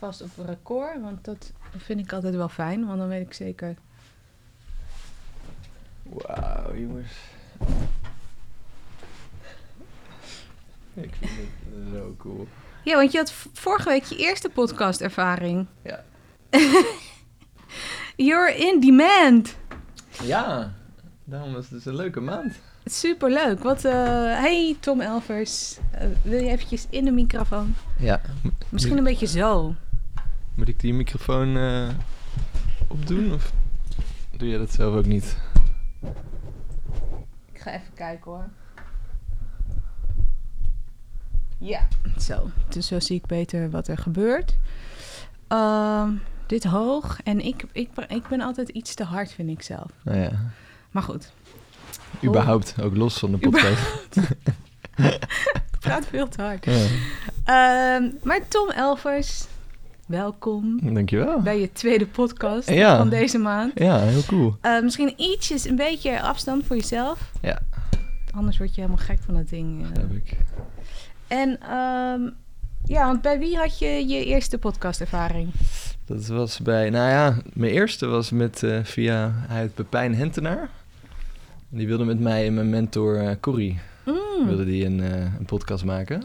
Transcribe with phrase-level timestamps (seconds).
[0.00, 3.74] vast op record, want dat vind ik altijd wel fijn, want dan weet ik zeker.
[6.02, 7.12] Wauw, jongens.
[10.94, 12.46] Ik vind het zo cool.
[12.84, 15.66] Ja, want je had vorige week je eerste podcast-ervaring.
[15.82, 16.04] Ja.
[18.26, 19.56] You're in demand.
[20.22, 20.72] Ja,
[21.24, 22.54] daarom was het dus een leuke maand.
[22.84, 23.62] Superleuk.
[23.62, 23.92] Wat, eh,
[24.40, 27.74] hey Tom Elvers, Eh, wil je eventjes in de microfoon?
[27.98, 28.20] Ja.
[28.68, 29.74] Misschien een beetje zo.
[30.56, 31.88] Moet ik die microfoon eh,
[32.86, 33.52] opdoen of
[34.36, 35.36] doe jij dat zelf ook niet?
[37.52, 38.48] Ik ga even kijken hoor.
[41.58, 41.88] Ja.
[42.18, 44.56] Zo, dus zo zie ik beter wat er gebeurt.
[45.48, 46.12] Ehm,
[46.46, 49.90] dit hoog en ik, ik, ik ben altijd iets te hard, vind ik zelf.
[50.02, 50.30] Nou ja,
[50.90, 51.32] Maar goed,
[52.24, 54.16] überhaupt, ook los van de podcast.
[55.72, 56.64] ik praat veel te hard.
[56.64, 56.86] Ja.
[57.44, 59.46] Ehm, maar Tom Elvers,
[60.06, 61.40] welkom Dankjewel.
[61.40, 62.96] bij je tweede podcast Ja.
[62.96, 63.72] van deze maand.
[63.74, 64.56] Ja, heel cool.
[64.60, 67.32] Eh, misschien ietsjes, een beetje afstand voor jezelf.
[67.42, 67.58] Ja.
[68.34, 69.82] Anders word je helemaal gek van dat ding.
[69.82, 69.88] eh.
[70.02, 70.36] Heb ik.
[71.26, 72.20] En ehm,
[72.84, 75.48] ja, want bij wie had je je eerste podcastervaring?
[76.04, 80.68] Dat was bij, nou ja, mijn eerste was met eh, via hij heet Pepijn Hentenaar.
[81.68, 84.46] Die wilde met mij en mijn mentor Corrie Mm.
[84.46, 84.98] wilde die een,
[85.38, 86.22] een podcast maken.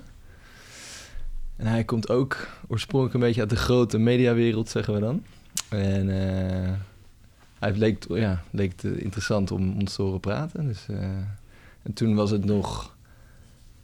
[1.61, 5.23] En hij komt ook oorspronkelijk een beetje uit de grote mediawereld, zeggen we dan.
[5.69, 6.71] En eh,
[7.59, 10.67] hij leek, ja, leek het interessant om ons te horen praten.
[10.67, 11.03] Dus, eh,
[11.83, 12.95] en toen was het nog...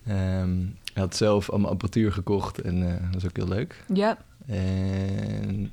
[0.08, 0.56] ehm,
[0.94, 3.84] hij had zelf allemaal apparatuur gekocht en eh, dat was ook heel leuk.
[3.94, 5.72] Ja, En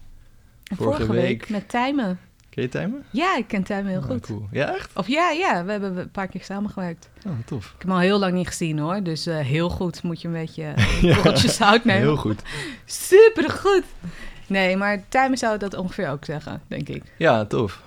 [0.65, 2.19] en Vorige vorige, week, week- met Tijmen.
[2.55, 3.05] Ken je Tijmen?
[3.11, 4.27] Ja, ik ken Tijmen heel Ah, goed.
[4.27, 4.49] cool.
[4.51, 4.91] Ja, echt?
[4.95, 7.09] Of ja, ja, we hebben een paar keer samengewerkt.
[7.27, 7.65] Oh, tof.
[7.65, 10.29] Ik heb hem al heel lang niet gezien hoor, dus eh, heel goed moet je
[10.29, 12.03] een beetje uh, korreltjes zout nemen.
[12.03, 12.43] Heel goed.
[12.85, 13.83] Super goed.
[14.47, 17.03] Nee, maar Tijmen zou dat ongeveer ook zeggen, denk ik.
[17.19, 17.83] Ja, tof.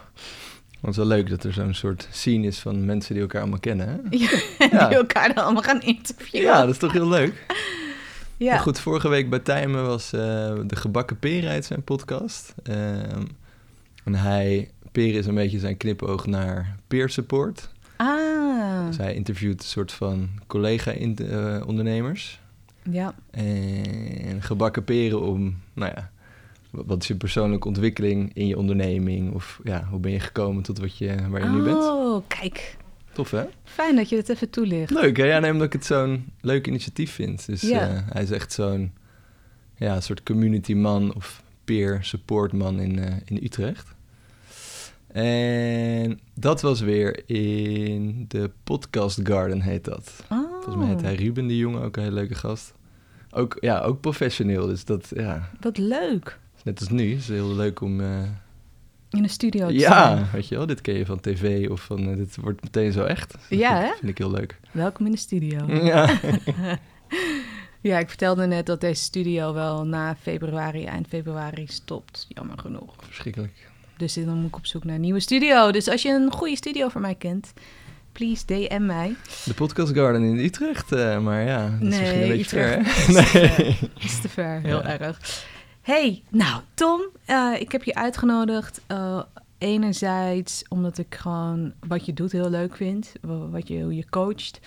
[0.79, 3.41] Want het is wel leuk dat er zo'n soort scene is van mensen die elkaar
[3.41, 3.87] allemaal kennen.
[3.87, 3.95] Hè?
[4.65, 4.87] en Ja.
[4.87, 6.47] die elkaar dan allemaal gaan interviewen.
[6.49, 7.45] Ja, dat is toch heel leuk.
[8.37, 8.51] ja.
[8.51, 10.19] Maar goed, vorige week bij Tijmen was eh,
[10.65, 12.53] de Gebakken Peren uit zijn podcast.
[12.63, 13.23] Ehm,
[14.07, 17.69] en hij, Peren is een beetje zijn knipoog naar peer support.
[17.97, 22.39] Ah, Dus hij interviewt een soort van collega-ondernemers.
[22.91, 23.13] ja.
[23.31, 26.11] En gebakken peren om, nou ja,
[26.69, 29.33] wat is je persoonlijke ontwikkeling in je onderneming?
[29.33, 31.77] Of ja, hoe ben je gekomen tot wat je, waar je nu bent?
[31.83, 32.77] Oh, kijk.
[33.13, 33.43] Tof hè?
[33.63, 34.91] Fijn dat je het even toelicht.
[34.91, 35.23] Leuk hè?
[35.25, 37.45] Ja, nee, omdat ik het zo'n leuk initiatief vind.
[37.45, 37.89] Dus Ja.
[37.89, 38.91] eh, hij is echt zo'n
[39.75, 43.95] ja, soort community man of peer support man in, eh, in Utrecht.
[45.21, 50.23] En dat was weer in de Podcast Garden heet dat.
[50.31, 50.51] Oh.
[50.53, 52.73] Volgens mij heet hij Ruben de Jonge, ook een hele leuke gast.
[53.31, 56.39] Ook, ja, ook professioneel, dus dat ja, Wat leuk.
[56.63, 57.09] net als nu.
[57.11, 58.01] Het is heel leuk om...
[58.01, 58.21] eh,
[59.09, 60.27] In de studio te ja, zijn.
[60.33, 62.09] weet je wel, dit ken je van tv of van...
[62.09, 63.31] eh, dit wordt meteen zo echt.
[63.31, 63.95] Dat Ja, vind, hè?
[63.99, 64.59] vind ik heel leuk.
[64.71, 65.65] Welkom in de studio.
[65.91, 66.09] Ja.
[67.81, 72.25] Ja, ik vertelde net dat deze studio wel na februari, eind februari stopt.
[72.29, 72.93] Jammer genoeg.
[72.99, 73.69] Verschrikkelijk.
[73.97, 75.71] Dus dan moet ik op zoek naar een nieuwe studio.
[75.71, 77.53] Dus als je een goede studio voor mij kent,
[78.11, 79.15] please DM mij.
[79.45, 82.69] De Podcast Garden in Utrecht, eh, maar ja, dat is misschien een beetje ver.
[82.69, 82.79] Hè?
[82.79, 83.25] is te Nee.
[83.73, 83.89] ver.
[83.99, 84.99] is te ver, heel Ja.
[84.99, 85.45] erg.
[85.81, 88.81] Hey, nou Tom, eh, ik heb je uitgenodigd.
[88.87, 89.21] eh,
[89.57, 93.11] enerzijds omdat ik gewoon wat je doet heel leuk vind.
[93.21, 94.59] wa- Wat je, hoe je coacht.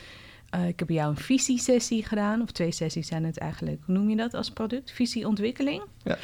[0.69, 2.43] Ik heb bij jou een visiesessie gedaan.
[2.43, 3.81] Of twee sessies zijn het eigenlijk.
[3.87, 4.93] Hoe noem je dat als product?
[4.93, 5.83] Visieontwikkeling.
[6.03, 6.19] Ja.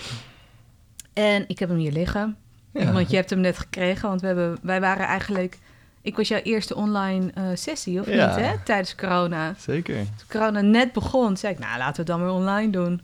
[1.13, 2.37] En ik heb hem hier liggen.
[2.79, 2.93] Ja.
[2.93, 4.09] Want je hebt hem net gekregen.
[4.09, 5.59] Want we hebben, wij waren eigenlijk...
[6.03, 8.27] Ik was jouw eerste online eh, sessie, of Ja.
[8.37, 8.53] niet, hè?
[8.65, 9.55] Tijdens corona.
[9.59, 9.95] Zeker.
[9.97, 13.01] Toen corona net begon, zei ik, nou, laten we het dan weer online doen.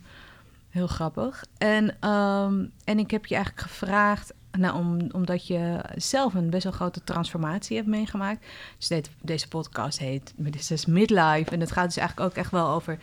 [0.71, 1.44] Heel grappig.
[1.59, 6.62] En, ehm, en ik heb je eigenlijk gevraagd, nou, om, omdat je zelf een best
[6.65, 8.44] wel grote transformatie hebt meegemaakt.
[8.78, 11.50] Dus dit- deze podcast heet This is Midlife.
[11.50, 12.99] En het gaat dus eigenlijk ook echt wel over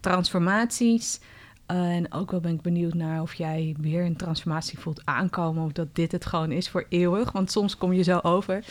[0.00, 1.20] transformaties.
[1.66, 5.64] En ook wel ben ik benieuwd naar of jij weer een transformatie voelt aankomen.
[5.64, 7.32] Of dat dit het gewoon is voor eeuwig.
[7.32, 8.64] Want soms kom je zo over.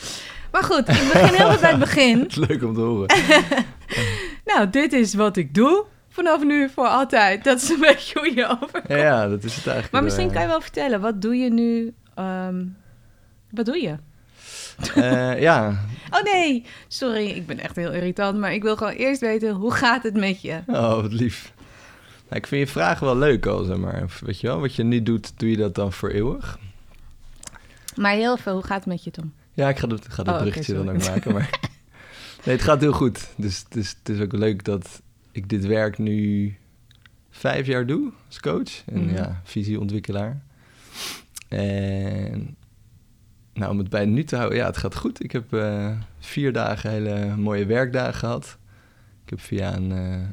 [0.52, 2.20] Maar goed, ik begin heel bij het begin.
[2.22, 3.16] Het leuk om te horen.
[4.44, 5.84] Nou, dit is wat ik doe.
[6.08, 7.44] Vanaf nu voor altijd.
[7.44, 8.88] Dat is een beetje hoe je overkomt.
[8.88, 9.92] Ja, ja, dat is het eigenlijk.
[9.92, 11.94] Maar misschien eh, kan je wel vertellen, wat doe je nu?
[12.14, 12.64] ehm,
[13.50, 13.96] wat doe je?
[14.94, 15.78] eh, ja,
[16.14, 18.38] Oh nee, sorry, ik ben echt heel irritant.
[18.38, 20.60] Maar ik wil gewoon eerst weten, hoe gaat het met je?
[20.66, 21.52] oh, wat lief.
[22.28, 24.18] Nou, ik vind je vragen wel leuk al, zeg maar.
[24.20, 26.58] Weet je wel, wat je nu doet, doe je dat dan voor eeuwig?
[27.96, 29.32] Maar heel veel, hoe gaat het met je, Tom?
[29.52, 31.32] Ja, ik ga dat, ga dat Oh, bruggetje dan ook maken.
[31.32, 31.50] Maar...
[32.44, 33.28] Nee, het gaat heel goed.
[33.36, 36.54] Dus het is, het is ook leuk dat ik dit werk nu
[37.30, 38.84] vijf jaar doe als coach.
[38.86, 39.14] En Mhm.
[39.14, 40.40] ja, visieontwikkelaar.
[41.48, 42.56] En
[43.52, 45.24] nou, om het bij nu te houden, ja, het gaat goed.
[45.24, 48.56] Ik heb eh, vier dagen hele mooie werkdagen gehad.
[49.34, 50.28] Heb via een, eh, eh,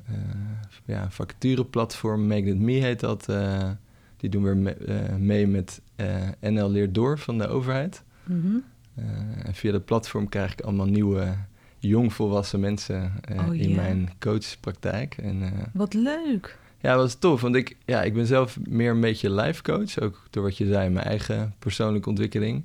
[0.86, 3.70] ja, een vacatureplatform, Make It Me heet dat, eh,
[4.18, 8.04] die doen weer me- eh, mee met eh, NL Leert Door van de overheid.
[8.24, 8.48] Mhm.
[8.96, 9.06] Eh,
[9.46, 11.36] en via dat platform krijg ik allemaal nieuwe
[11.78, 15.18] jongvolwassen mensen eh, Oh, in mijn coachpraktijk.
[15.18, 16.58] En eh, Wat leuk.
[16.80, 20.00] ja, dat was tof, want ik, ja, ik ben zelf meer een beetje life coach,
[20.00, 22.64] ook door wat je zei, mijn eigen persoonlijke ontwikkeling.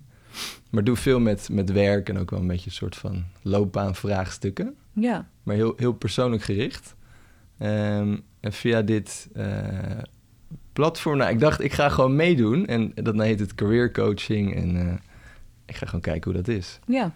[0.71, 4.75] Maar doe veel met, met werk en ook wel een beetje een soort van loopbaanvraagstukken,
[5.01, 5.29] Ja.
[5.43, 6.95] maar heel, heel persoonlijk gericht.
[7.59, 9.99] Ehm, en via dit eh,
[10.73, 14.77] platform, nou, ik dacht ik ga gewoon meedoen en dat heet het career coaching en
[14.77, 14.95] eh,
[15.65, 16.79] ik ga gewoon kijken hoe dat is.
[16.87, 17.13] Ja.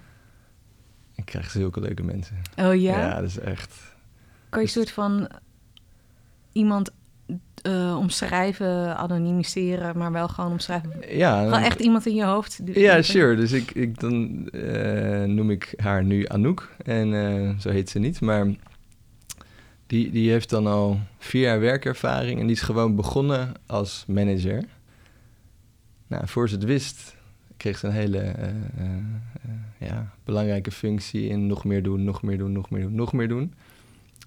[1.14, 2.36] Ik krijg zulke leuke mensen.
[2.56, 2.98] Oh ja?
[2.98, 3.94] Ja, dat is echt.
[4.48, 5.28] Kan je dus- een soort van
[6.52, 6.90] iemand
[7.62, 10.92] eh, omschrijven, anonimiseren, maar wel gewoon omschrijven?
[11.08, 12.60] Ja, Gewoon echt iemand in je hoofd?
[12.64, 13.36] Ja, die- sure.
[13.36, 16.74] Dus ik, ik, dan eh, noem ik haar nu Anouk.
[16.84, 18.20] En eh, zo heet ze niet.
[18.20, 18.46] Maar
[19.86, 22.40] die, die heeft dan al vier jaar werkervaring.
[22.40, 24.64] En die is gewoon begonnen als manager.
[26.06, 27.16] Nou, voor ze het wist,
[27.56, 28.34] kreeg ze een hele
[29.78, 33.28] ja, belangrijke functie in nog meer doen, nog meer doen, nog meer doen, nog meer
[33.28, 33.54] doen.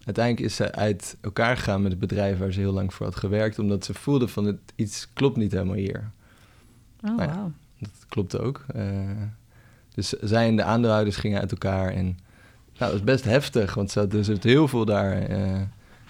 [0.05, 3.15] Uiteindelijk is ze uit elkaar gegaan met het bedrijf waar ze heel lang voor had
[3.15, 6.09] gewerkt, omdat ze voelde van het iets klopt niet helemaal hier.
[7.03, 7.27] Oh, Nou ja.
[7.27, 7.51] wauw.
[7.79, 8.65] Dat klopt ook.
[8.73, 8.83] Eh,
[9.93, 11.89] dus zij en de aandeelhouders gingen uit elkaar.
[11.89, 12.05] En
[12.77, 15.61] nou, dat is best heftig, want ze had dus heeft heel veel daar, eh,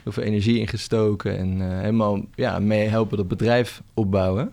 [0.04, 1.38] heel veel energie in gestoken.
[1.38, 4.52] En eh, helemaal ja, mee helpen dat bedrijf opbouwen.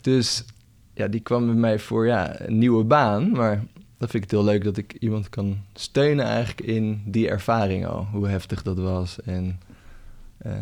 [0.00, 0.44] Dus
[0.94, 3.30] ja, die kwam met mij voor ja, een nieuwe baan.
[3.30, 3.64] Maar
[3.98, 7.86] dat vind ik het heel leuk dat ik iemand kan steunen eigenlijk in die ervaring
[7.86, 8.06] al.
[8.12, 9.20] Hoe heftig dat was.
[9.22, 9.60] En
[10.38, 10.52] eh,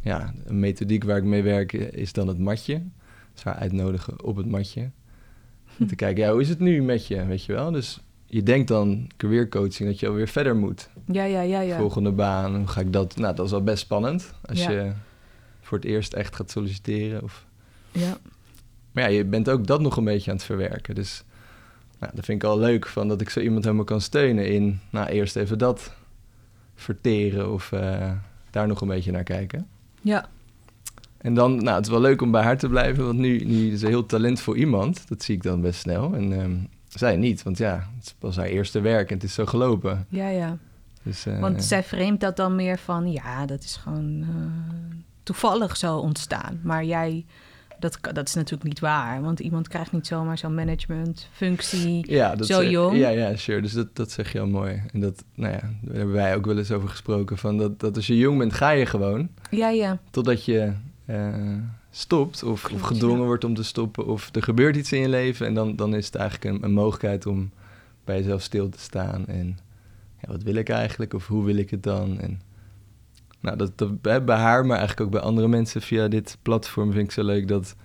[0.00, 2.82] ja, een methodiek waar ik mee werk is dan het matje.
[3.34, 4.90] Dus haar uitnodigen op het matje.
[5.78, 7.70] En te kijken, ja, hoe is het nu met je, weet je wel?
[7.70, 10.88] Dus je denkt dan, career coaching, dat je alweer verder moet.
[11.06, 11.78] Ja, ja, ja, ja.
[11.78, 13.16] Volgende baan, hoe ga ik dat?
[13.16, 14.32] Nou, dat is wel best spannend.
[14.44, 14.70] Als Ja.
[14.70, 14.92] je
[15.60, 17.22] voor het eerst echt gaat solliciteren.
[17.22, 17.46] Of...
[17.92, 18.16] ja.
[18.92, 20.94] Maar ja, je bent ook dat nog een beetje aan het verwerken.
[20.94, 21.24] Dus
[22.02, 24.80] nou, dat vind ik al leuk, van dat ik zo iemand helemaal kan steunen in...
[24.90, 25.92] Nou, eerst even dat
[26.74, 28.10] verteren of eh,
[28.50, 29.66] daar nog een beetje naar kijken.
[30.00, 30.28] Ja.
[31.18, 33.72] En dan, nou, het is wel leuk om bij haar te blijven, want nu, nu
[33.72, 35.08] is ze heel talentvol iemand.
[35.08, 36.14] Dat zie ik dan best snel.
[36.14, 36.56] En ehm,
[36.88, 40.06] zij niet, want ja, het pas haar eerste werk en het is zo gelopen.
[40.08, 40.58] Ja, ja.
[41.02, 45.76] Dus, eh, Want zij vreemdt dat dan meer van, ja, dat is gewoon eh, toevallig
[45.76, 46.60] zo ontstaan.
[46.62, 47.24] Maar jij,
[47.82, 49.22] dat, dat is natuurlijk niet waar.
[49.22, 52.10] Want iemand krijgt niet zomaar zo'n managementfunctie.
[52.10, 52.96] ja, dat zo zeg- jong.
[52.96, 53.60] Ja, ja, sure.
[53.60, 54.82] Dus dat, dat zeg je al mooi.
[54.92, 57.38] En dat, nou ja, daar hebben wij ook wel eens over gesproken.
[57.38, 59.28] Van dat, dat als je jong bent, ga je gewoon.
[59.50, 59.98] Ja, ja.
[60.10, 60.72] Totdat je
[61.04, 61.34] eh,
[61.90, 63.26] stopt of, Klopt, of gedwongen ja.
[63.26, 64.06] wordt om te stoppen.
[64.06, 65.46] Of er gebeurt iets in je leven.
[65.46, 67.50] En dan, dan is het eigenlijk een, een mogelijkheid om
[68.04, 69.26] bij jezelf stil te staan.
[69.26, 69.58] En
[70.20, 71.14] ja, wat wil ik eigenlijk?
[71.14, 72.20] Of hoe wil ik het dan?
[72.20, 72.40] En
[73.42, 77.04] nou, dat, dat bij haar, maar eigenlijk ook bij andere mensen via dit platform vind
[77.04, 77.76] ik zo leuk dat...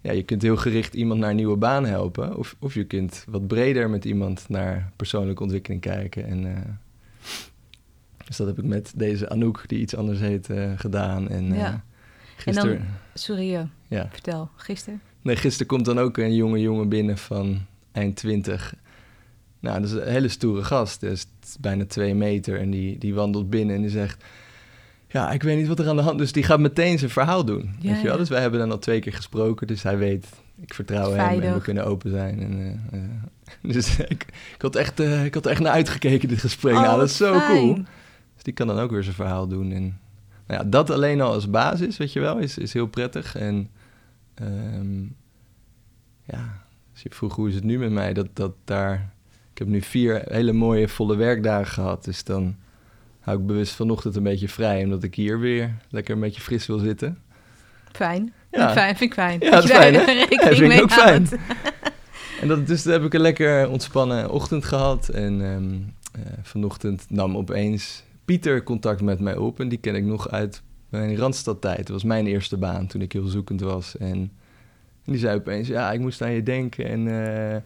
[0.00, 2.36] Ja, je kunt heel gericht iemand naar een nieuwe baan helpen.
[2.36, 6.26] Of, of je kunt wat breder met iemand naar persoonlijke ontwikkeling kijken.
[6.26, 6.62] En, eh,
[8.26, 11.28] dus dat heb ik met deze Anouk, die iets anders heet, eh, gedaan.
[11.28, 11.72] En, Ja.
[11.72, 11.74] eh,
[12.36, 14.08] gisteren, Sorry, ja.
[14.10, 14.50] vertel.
[14.56, 15.00] Gisteren?
[15.22, 17.60] Nee, gisteren komt dan ook een jonge jongen binnen van
[17.92, 18.74] eind 20.
[19.60, 21.00] Nou, dat is een hele stoere gast.
[21.00, 21.26] Dus
[21.60, 22.60] bijna twee meter.
[22.60, 24.24] En die, die wandelt binnen en die zegt...
[25.12, 26.20] Ja, ik weet niet wat er aan de hand is.
[26.20, 27.74] Dus die gaat meteen zijn verhaal doen.
[27.78, 28.12] Ja, weet je wel?
[28.12, 28.18] ja.
[28.18, 29.66] Dus wij hebben dan al twee keer gesproken.
[29.66, 30.26] Dus hij weet,
[30.60, 32.40] ik vertrouw hem en we kunnen open zijn.
[32.40, 33.10] En, eh, eh,
[33.74, 36.74] dus ik, ik, had echt, eh, ik had er echt naar uitgekeken, dit gesprek.
[36.74, 37.58] nou, dat is zo Oh, fijn.
[37.58, 37.74] cool.
[38.34, 39.72] Dus die kan dan ook weer zijn verhaal doen.
[39.72, 39.82] En
[40.46, 43.36] nou ja, dat alleen al als basis, weet je wel, is, is heel prettig.
[43.36, 43.68] En
[44.34, 45.02] ehm,
[46.24, 49.10] ja, als je vroeg hoe is het nu met mij, dat, dat daar...
[49.52, 52.04] Ik heb nu vier hele mooie volle werkdagen gehad.
[52.04, 52.56] Dus dan
[53.22, 54.84] hou ik bewust vanochtend een beetje vrij...
[54.84, 57.18] omdat ik hier weer lekker een beetje fris wil zitten.
[57.92, 58.32] Fijn.
[58.50, 58.72] Ja.
[58.72, 59.40] Fijn, vind ik fijn.
[59.40, 59.94] Ja, Dat dat fijn,
[60.56, 61.28] vind ik ook fijn.
[62.40, 65.08] En dat, dus heb ik een lekker ontspannen ochtend gehad.
[65.08, 65.74] En ehm,
[66.22, 69.60] eh, vanochtend nam opeens Pieter contact met mij op.
[69.60, 71.76] En die ken ik nog uit mijn Randstadtijd.
[71.76, 73.96] Dat was mijn eerste baan toen ik heel zoekend was.
[73.96, 74.16] En,
[75.04, 76.88] en die zei opeens, ja, ik moest aan je denken.
[76.88, 77.60] En eh,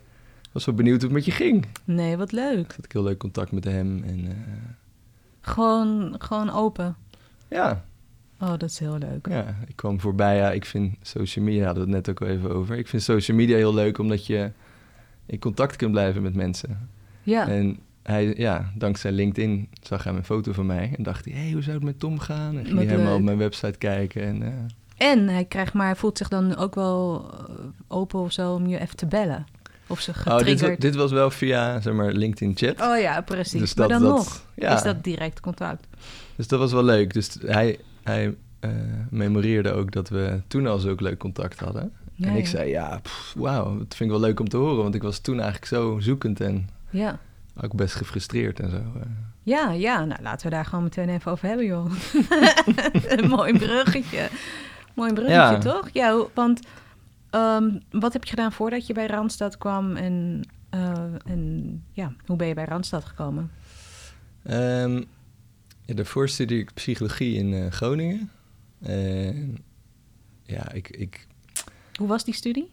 [0.53, 1.67] was wel benieuwd hoe het met je ging.
[1.85, 2.75] Nee, wat leuk.
[2.77, 4.03] Had ik heel leuk contact met hem.
[4.05, 4.35] En eh,
[5.47, 6.97] Gewoon, gewoon open.
[7.49, 7.85] ja,
[8.41, 9.27] Oh, dat is heel leuk.
[9.29, 10.37] ja, ik kwam voorbij.
[10.37, 12.77] Ja, ik vind social media, hadden we het net ook al even over.
[12.77, 14.51] Ik vind social media heel leuk omdat je
[15.27, 16.89] in contact kunt blijven met mensen.
[17.23, 21.35] Ja, En hij, ja, dankzij LinkedIn zag hij een foto van mij en dacht hij,
[21.35, 22.59] hé, hey, hoe zou het met Tom gaan?
[22.59, 24.69] En ging hij helemaal op mijn website kijken en...
[24.97, 28.67] En hij krijgt maar, hij voelt zich dan ook wel eh, open of zo om
[28.67, 29.47] je even te bellen.
[29.87, 30.81] Of ze oh, dit, getriggerd.
[30.81, 32.89] dit was wel via, zeg maar, LinkedIn chat.
[32.89, 33.61] Oh ja, precies.
[33.61, 34.75] Dus maar dat- dan dat- nog ja.
[34.75, 35.87] is dat direct contact.
[36.37, 37.13] Dus dat was wel leuk.
[37.13, 38.71] Dus hij, hij eh,
[39.11, 41.93] memoreerde ook dat we toen al zulk leuk contact hadden.
[42.15, 42.51] Ja, en ik ja.
[42.51, 43.01] zei, ja,
[43.35, 44.83] wauw, dat vind ik wel leuk om te horen.
[44.83, 47.19] Want ik was toen eigenlijk zo zoekend en Ja.
[47.63, 48.77] ook best gefrustreerd en zo.
[48.77, 49.03] eh.
[49.43, 51.91] Ja, ja, nou laten we daar gewoon meteen even over hebben, joh.
[53.17, 54.29] Een mooi bruggetje.
[54.95, 55.89] Mooi bruggetje, toch?
[55.93, 56.61] Ja, want
[57.37, 59.97] ehm, wat heb je gedaan voordat je bij Randstad kwam?
[59.97, 63.51] En, eh, en ja, hoe ben je bij Randstad gekomen?
[64.43, 65.03] Ehm,
[65.85, 68.31] ja, daarvoor studeerde ik psychologie in eh, Groningen.
[68.83, 69.57] En
[70.43, 71.27] ja, ik, ik
[71.99, 72.71] Hoe was die studie?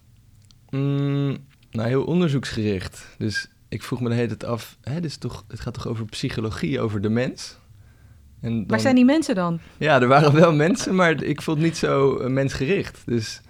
[0.69, 1.37] mm,
[1.71, 3.07] nou, heel onderzoeksgericht.
[3.17, 5.87] Dus ik vroeg me de hele tijd af, hè, dit is toch, het gaat toch
[5.87, 7.57] over psychologie, over de mens?
[8.41, 9.59] En dan, Waar zijn die mensen dan?
[9.77, 13.01] Ja, er waren wel mensen, maar ik vond het niet zo eh, mensgericht.
[13.05, 13.41] Dus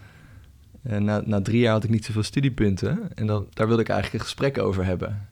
[0.83, 2.99] na, na drie jaar had ik niet zoveel studiepunten.
[3.15, 5.27] En dan, daar wilde ik eigenlijk een gesprek over hebben.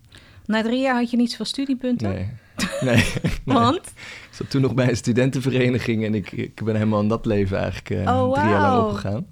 [0.46, 2.10] Na drie jaar had je niet zoveel studiepunten.
[2.10, 2.30] Nee.
[2.82, 2.96] Nee.
[3.46, 3.56] nee.
[3.58, 3.88] Want?
[3.88, 7.58] Ik zat toen nog bij een studentenvereniging en ik, ik ben helemaal in dat leven
[7.58, 9.26] eigenlijk eh, Oh, drie jaar lang opgegaan.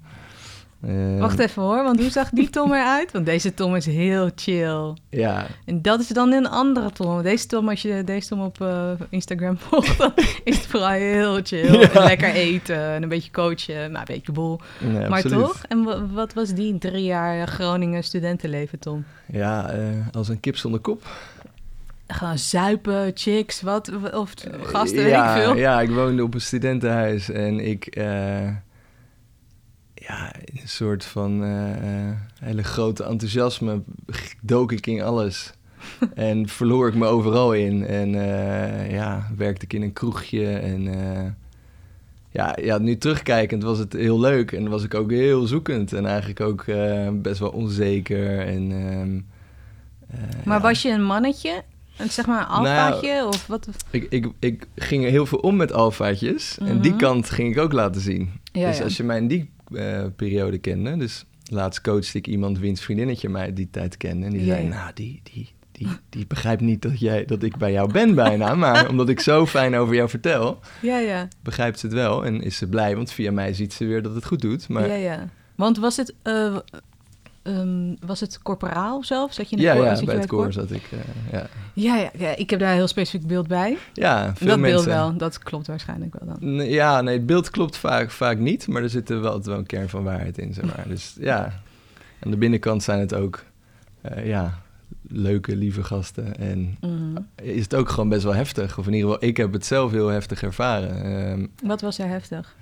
[0.86, 3.12] Eh, Wacht even hoor, want hoe zag die Tom eruit?
[3.12, 4.94] Want deze Tom is heel chill.
[5.10, 7.22] Ja, En dat is dan een andere Tom.
[7.22, 10.12] Deze Tom, als je deze Tom op eh, Instagram volgt, dan
[10.44, 11.72] is het vooral heel chill.
[11.80, 11.90] Ja.
[11.90, 14.60] En lekker eten en een beetje coachen, nou, een beetje boel.
[14.78, 15.38] nee, maar absoluut.
[15.38, 15.62] toch?
[15.68, 19.04] En wa- wat was die drie jaar Groningen studentenleven, Tom?
[19.26, 19.78] Ja, eh,
[20.12, 21.02] als een kip zonder kop.
[22.08, 24.12] Gewoon zuipen, chicks, wat?
[24.14, 24.32] Of
[24.62, 25.56] gasten, ja, weet ik veel.
[25.56, 27.96] Ja, ik woonde op een studentenhuis en ik...
[30.10, 33.82] ja, een soort van eh, eh, hele grote enthousiasme
[34.40, 35.52] dook ik in alles.
[36.14, 37.86] en verloor ik me overal in.
[37.86, 40.82] En eh, ja, werkte ik in een kroegje en...
[42.30, 46.06] ja, ja, nu terugkijkend was het heel leuk en was ik ook heel zoekend en
[46.06, 46.64] eigenlijk ook
[47.22, 48.38] best wel onzeker.
[48.46, 49.20] En, ehm,
[50.20, 50.62] eh, Maar ja.
[50.62, 51.62] was je een mannetje?
[51.96, 53.26] Een, zeg maar een Nou alfaatje?
[53.26, 53.68] of wat?
[53.90, 56.58] Ik, ik, ik ging heel veel om met alfaatjes.
[56.58, 57.00] En die Mhm.
[57.00, 58.30] kant ging ik ook laten zien.
[58.52, 58.84] Ja, dus ja.
[58.84, 59.50] als je mij in die
[60.16, 60.96] periode kende...
[60.96, 64.26] Dus laatst coachte ik iemand wiens vriendinnetje mij die tijd kende.
[64.26, 67.72] En die zei, nou, die, die, die, die begrijpt niet dat, jij, dat ik bij
[67.72, 68.54] jou ben bijna.
[68.64, 71.28] Maar omdat ik zo fijn over jou vertel, Ja, ja.
[71.42, 72.24] begrijpt ze het wel.
[72.24, 74.68] En is ze blij, want via mij ziet ze weer dat het goed doet.
[74.68, 75.28] Maar Ja, ja.
[75.54, 76.56] Want was het, eh,
[77.42, 78.96] ehm, was het corporaal?
[78.96, 80.82] Of zat je in ja, koor- ja, zat je bij het koor zat ik.
[80.92, 80.98] eh,
[81.32, 81.46] ja.
[81.74, 83.78] Ja, ja, ja, ik heb daar een heel specifiek beeld bij.
[83.92, 84.74] ja, veel dat mensen.
[84.76, 86.54] beeld wel, dat klopt waarschijnlijk wel dan.
[86.56, 89.58] Nee, Ja, nee, het beeld klopt vaak, vaak niet, maar er zit er wel, wel
[89.58, 90.84] een kern van waarheid in, zeg maar.
[90.88, 91.60] Dus ja,
[92.24, 93.44] aan de binnenkant zijn het ook,
[94.00, 94.58] eh, ja,
[95.08, 96.36] leuke, lieve gasten.
[96.38, 97.16] En Mhm.
[97.42, 99.90] is het ook gewoon best wel heftig, of in ieder geval, ik heb het zelf
[99.90, 101.02] heel heftig ervaren.
[101.04, 102.56] Ehm, Wat was er heftig?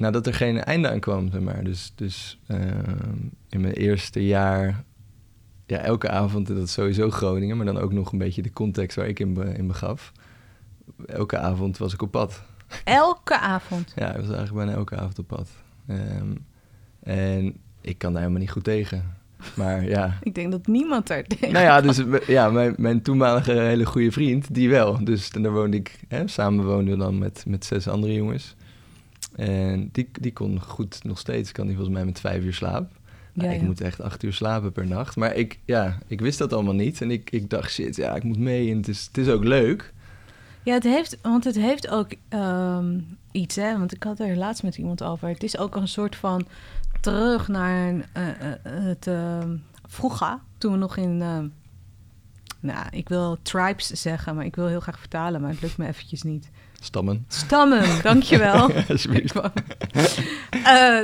[0.00, 1.64] Nou, dat er geen einde aan kwam, zeg maar.
[1.64, 3.16] Dus, dus ehm,
[3.48, 4.84] in mijn eerste jaar,
[5.66, 8.52] ja, elke avond, en dat is sowieso Groningen, maar dan ook nog een beetje de
[8.52, 10.12] context waar ik in, be- in begaf.
[11.06, 12.42] Elke avond was ik op pad.
[12.84, 13.92] Elke avond.
[13.96, 15.48] Ja, ik was eigenlijk bijna elke avond op pad.
[15.86, 16.34] Ehm,
[17.02, 19.14] en ik kan daar helemaal niet goed tegen.
[19.56, 23.52] Maar ja, Ik denk dat niemand daar tegen nou ja, dus ja, mijn, mijn toenmalige
[23.52, 25.04] hele goede vriend, die wel.
[25.04, 28.56] Dus daar woonde ik, hè, samen woonden we dan met, met zes andere jongens.
[29.36, 32.90] En die, die kon goed nog steeds, kan die volgens mij met vijf uur slapen.
[33.34, 35.16] Maar Ja, ik moet echt acht uur slapen per nacht.
[35.16, 37.00] Maar ik, ja, ik wist dat allemaal niet.
[37.00, 38.70] En ik, ik dacht, shit, ja, ik moet mee.
[38.70, 39.92] En het is, het is ook leuk.
[40.62, 42.98] Ja, het heeft, want het heeft ook ehm,
[43.30, 43.78] iets, hè.
[43.78, 45.28] Want ik had er laatst met iemand over.
[45.28, 46.46] Het is ook een soort van
[47.00, 49.56] terug naar eh, eh, het ehm,
[49.86, 51.22] vroeger, toen we nog in...
[51.22, 51.46] ehm,
[52.60, 55.86] nou, ik wil tribes zeggen, maar ik wil heel graag vertalen, maar het lukt me
[55.86, 56.50] eventjes niet.
[56.80, 57.24] Stammen.
[57.28, 58.70] Stammen, dankjewel.
[58.88, 59.34] Alsjeblieft.
[60.50, 60.98] Eh,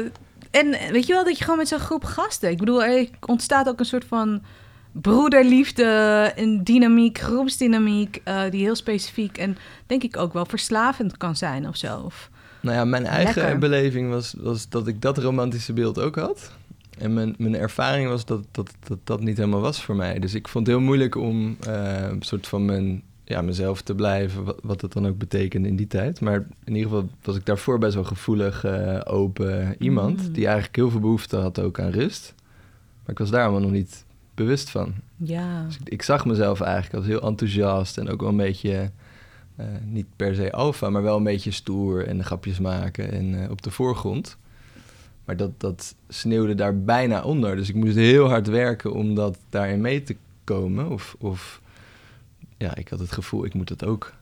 [0.50, 2.50] en weet je wel dat je gewoon met zo'n groep gasten...
[2.50, 4.42] Ik bedoel, er ontstaat ook een soort van
[4.92, 8.20] broederliefde, een dynamiek, groepsdynamiek...
[8.24, 9.56] eh, die heel specifiek en
[9.86, 11.98] denk ik ook wel verslavend kan zijn of zo.
[12.04, 12.30] Of,
[12.60, 13.58] Nou ja, mijn eigen Lekker.
[13.58, 16.52] beleving was, was dat ik dat romantische beeld ook had.
[16.98, 20.18] En mijn, mijn ervaring was dat dat, dat dat niet helemaal was voor mij.
[20.18, 23.94] Dus ik vond het heel moeilijk om eh, een soort van mijn, ja, mezelf te
[23.94, 26.20] blijven, wat, wat dat dan ook betekende in die tijd.
[26.20, 30.26] Maar in ieder geval was ik daarvoor best wel gevoelig, eh, open iemand.
[30.26, 30.32] Mm.
[30.32, 32.34] Die eigenlijk heel veel behoefte had ook aan rust.
[33.02, 34.04] Maar ik was daar allemaal nog niet
[34.34, 34.94] bewust van.
[35.16, 38.90] ja, Dus ik, ik zag mezelf eigenlijk als heel enthousiast en ook wel een beetje,
[39.56, 43.50] eh, niet per se alfa, maar wel een beetje stoer en grapjes maken en eh,
[43.50, 44.36] op de voorgrond.
[45.24, 47.56] Maar dat, dat sneeuwde daar bijna onder.
[47.56, 50.90] Dus ik moest heel hard werken om dat daarin mee te komen.
[50.90, 51.60] Of, of
[52.58, 54.12] ja, ik had het gevoel, ik moet het ook,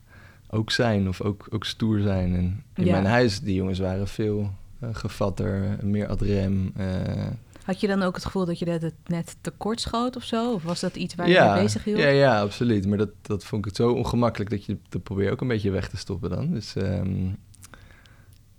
[0.50, 2.34] ook zijn of ook, ook stoer zijn.
[2.34, 2.90] En in Ja.
[2.92, 4.50] mijn huis, die jongens waren veel
[4.80, 6.72] eh, gevatter, meer ad rem.
[6.76, 7.26] eh,
[7.64, 10.52] Had je dan ook het gevoel dat je dat het net tekort schoot of zo?
[10.52, 11.98] Of was dat iets waar je mee bezig hield?
[11.98, 12.86] Ja, ja, absoluut.
[12.86, 15.88] Maar dat, dat vond ik zo ongemakkelijk dat je dat probeer ook een beetje weg
[15.88, 16.50] te stoppen dan.
[16.50, 17.24] Dus, ehm,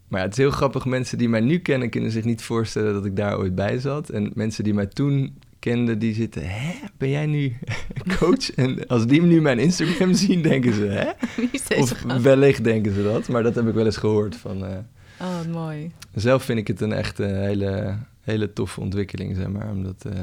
[0.08, 0.86] maar ja, het is heel grappig.
[0.86, 4.10] Mensen die mij nu kennen, kunnen zich niet voorstellen dat ik daar ooit bij zat.
[4.10, 5.38] En mensen die mij toen
[5.70, 6.42] kenden, die zitten...
[6.46, 7.58] Hè, ben jij nu
[8.20, 8.52] coach?
[8.52, 10.84] en als die nu mijn Instagram zien, denken ze...
[10.84, 11.82] Hè?
[11.82, 13.28] Of wellicht denken ze dat.
[13.28, 14.36] Maar dat heb ik wel eens gehoord.
[14.36, 14.78] Van, eh,
[15.22, 15.92] Oh, mooi.
[16.14, 19.70] zelf vind ik het een echt eh, hele, hele toffe ontwikkeling, zeg maar.
[19.70, 20.20] Omdat, eh,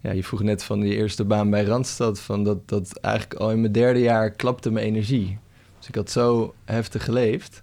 [0.00, 3.50] ja, je vroeg net van die eerste baan bij Randstad, van dat, dat eigenlijk al
[3.50, 5.38] in mijn derde jaar klapte mijn energie.
[5.78, 7.62] Dus ik had zo heftig geleefd,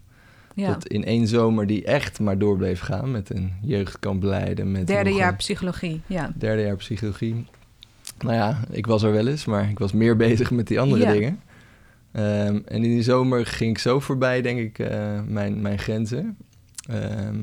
[0.56, 0.68] Ja.
[0.74, 4.72] dat in één zomer die echt maar door bleef gaan met een jeugdkamp leiden.
[4.72, 6.32] Met Derde jaar een psychologie, ja.
[6.38, 7.46] derde jaar psychologie.
[8.20, 11.02] Nou ja, ik was er wel eens, maar ik was meer bezig met die andere
[11.04, 11.12] Ja.
[11.12, 11.40] dingen.
[12.12, 16.38] Ehm, en in die zomer ging ik zo voorbij, denk ik, eh, mijn, mijn grenzen.
[16.90, 17.36] Ehm,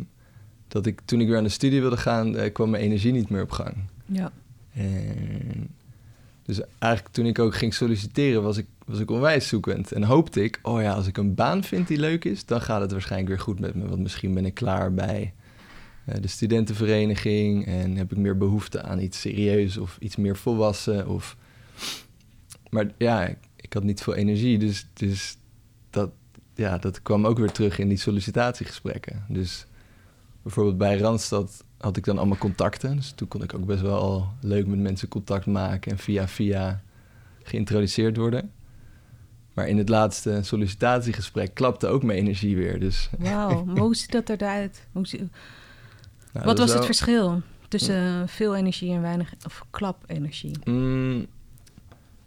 [0.69, 3.31] dat ik toen ik weer aan de studie wilde gaan, eh, kwam mijn energie niet
[3.31, 3.75] meer op gang.
[4.07, 4.33] Ja.
[4.75, 5.69] En
[6.43, 9.93] dus eigenlijk toen ik ook ging solliciteren, was ik, was ik onwijs zoekend.
[9.93, 12.81] En hoopte ik, oh ja, als ik een baan vind die leuk is, dan gaat
[12.81, 13.89] het waarschijnlijk weer goed met me.
[13.89, 15.33] Want misschien ben ik klaar bij
[16.05, 21.09] eh, de studentenvereniging en heb ik meer behoefte aan iets serieus of iets meer volwassen.
[21.09, 21.37] Of...
[22.71, 25.37] Maar ja, ik, ik had niet veel energie, dus, dus
[25.91, 26.11] dat,
[26.55, 29.25] ja, dat kwam ook weer terug in die sollicitatiegesprekken.
[29.29, 29.67] Dus
[30.43, 32.97] bijvoorbeeld bij Randstad had ik dan allemaal contacten.
[32.97, 36.83] Dus toen kon ik ook best wel leuk met mensen contact maken en via via
[37.43, 38.51] geïntroduceerd worden.
[39.55, 42.81] Maar in het laatste sollicitatiegesprek klapte ook mijn energie weer.
[42.81, 44.87] Dus, Wauw, maar hoe ziet dat eruit?
[44.93, 45.29] Hoe zie-
[46.33, 50.57] nou, Wat was het verschil tussen eh, veel energie en weinig, of klap-energie?
[50.65, 51.27] Mm,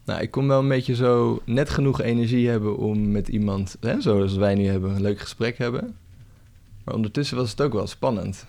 [0.06, 4.02] nou, ik kon wel een beetje zo net genoeg energie hebben om met iemand, hè,
[4.02, 5.96] zoals wij nu hebben, een leuk gesprek hebben.
[6.84, 8.46] Maar ondertussen was het ook wel spannend.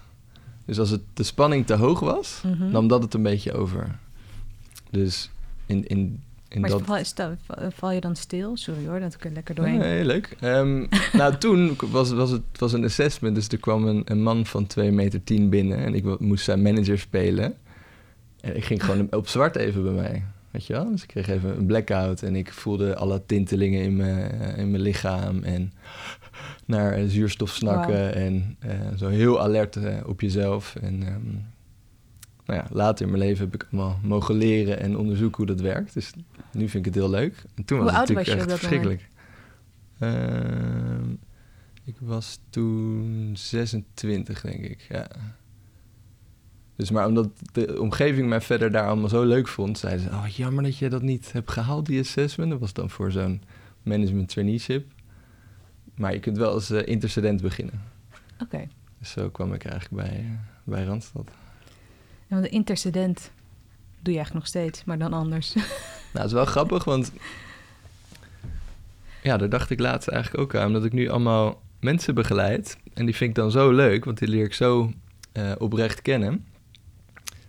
[0.66, 2.70] Dus als het, de spanning te hoog was, Mhm.
[2.70, 3.98] nam dat het een beetje over.
[4.90, 5.30] Dus
[5.66, 6.82] in, in, in maar dat...
[6.84, 7.36] val, sta-
[7.70, 8.56] val je dan stil?
[8.56, 9.78] Sorry hoor, dat ik er lekker doorheen.
[9.78, 10.36] Nee, leuk.
[10.40, 14.46] Ehm, nou, toen was, was het was een assessment, dus er kwam een, een man
[14.46, 17.54] van 2 meter 10 binnen en ik moest zijn manager spelen.
[18.40, 20.24] En ik ging gewoon op zwart even bij mij,
[20.56, 20.90] weet je wel?
[20.90, 24.82] Dus ik kreeg even een blackout en ik voelde alle tintelingen in mijn, in mijn
[24.82, 25.72] lichaam en
[26.64, 30.76] naar eh, zuurstof snakken en eh, zo heel alert eh, op jezelf.
[30.76, 31.32] En ehm,
[32.44, 35.60] nou ja, later in mijn leven heb ik allemaal mogen leren en onderzoeken hoe dat
[35.60, 35.94] werkt.
[35.94, 36.12] Dus
[36.52, 37.44] nu vind ik het heel leuk.
[37.54, 39.08] En toen Hoe was het was natuurlijk echt verschrikkelijk.
[39.98, 41.10] Ehm,
[41.84, 44.86] ik was toen 26, denk ik.
[44.88, 45.08] Ja.
[46.76, 50.26] Dus maar omdat de omgeving mij verder daar allemaal zo leuk vond, zeiden ze: Oh,
[50.26, 52.50] jammer dat je dat niet hebt gehaald, die assessment.
[52.50, 53.42] Dat was dan voor zo'n
[53.82, 54.86] management traineeship.
[55.94, 57.82] Maar je kunt wel als eh, interstudent beginnen.
[58.42, 58.68] Oké.
[58.98, 60.30] Dus zo kwam ik eigenlijk bij, eh,
[60.64, 61.30] bij Randstad.
[62.28, 63.30] En de intercedent
[64.00, 65.54] doe je eigenlijk nog steeds, maar dan anders.
[66.12, 67.12] Nou, het is wel grappig, want
[69.22, 72.78] ja, daar dacht ik laatst eigenlijk ook aan, dat ik nu allemaal mensen begeleid.
[72.94, 74.92] En die vind ik dan zo leuk, want die leer ik zo
[75.32, 76.44] eh, oprecht kennen.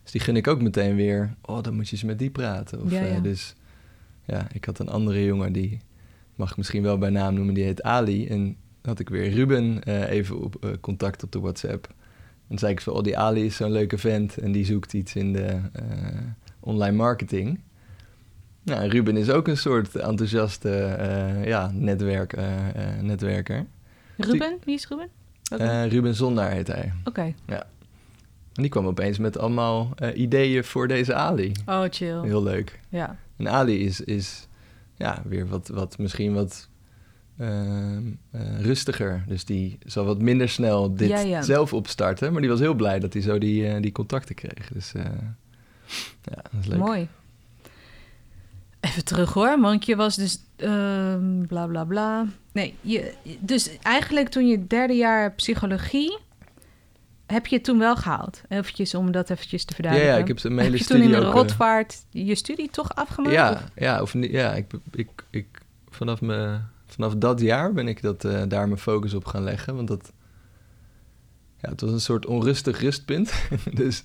[0.07, 2.81] Dus die gun ik ook meteen weer, oh, dan moet je eens met die praten.
[2.81, 3.19] Of, Ja, eh, ja.
[3.19, 3.55] dus
[4.25, 5.79] ja, ik had een andere jongen, die
[6.35, 8.27] mag ik misschien wel bij naam noemen, die heet Ali.
[8.27, 11.93] En had ik weer Ruben eh, even op eh, contact op de WhatsApp.
[12.47, 15.15] En zei ik zo, oh, die Ali is zo'n leuke vent en die zoekt iets
[15.15, 15.59] in de
[16.59, 17.59] online marketing.
[18.63, 20.97] Nou, en Ruben is ook een soort enthousiaste
[21.45, 22.37] ja, netwerk,
[23.01, 23.65] netwerker.
[24.17, 24.57] Ruben?
[24.63, 25.09] Wie is Ruben?
[25.89, 26.93] Ruben Zondaar heet hij.
[27.03, 27.33] Oké.
[28.57, 31.51] En die kwam opeens met allemaal eh, ideeën voor deze Ali.
[31.65, 32.21] Oh, chill.
[32.21, 32.79] Heel leuk.
[32.89, 33.17] Ja.
[33.37, 34.47] En Ali is, is
[34.95, 36.69] ja, weer wat, wat misschien wat
[37.37, 39.23] ehm, eh, rustiger.
[39.27, 41.41] Dus die zal wat minder snel dit Ja, ja.
[41.41, 42.31] zelf opstarten.
[42.31, 44.69] Maar die was heel blij dat hij zo die, eh, die contacten kreeg.
[44.73, 44.91] Dus
[46.21, 46.79] ja, dat is leuk.
[46.79, 47.07] Mooi.
[48.79, 52.25] Even terug hoor, want je was dus ehm, bla bla bla.
[52.51, 56.17] Nee, je, dus eigenlijk toen je derde jaar psychologie,
[57.27, 58.41] heb je het toen wel gehaald?
[58.49, 60.15] Eventjes om dat eventjes te Ja, verduidelijken.
[60.17, 63.35] ja, ik heb Heb hele je toen in de eh, rotvaart je studie toch afgemaakt?
[63.35, 63.63] Ja, of?
[63.75, 65.47] ja, of, ja ik, ik, ik,
[65.89, 69.75] vanaf, me, vanaf dat jaar ben ik dat, eh, daar mijn focus op gaan leggen.
[69.75, 70.11] Want dat,
[71.61, 73.33] ja, het was een soort onrustig rustpunt.
[73.73, 74.03] dus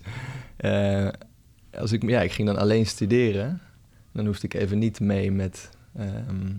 [0.56, 1.08] eh,
[1.78, 3.60] als ik, ja, ik ging dan alleen studeren.
[4.12, 6.52] Dan hoefde ik even niet mee met ehm,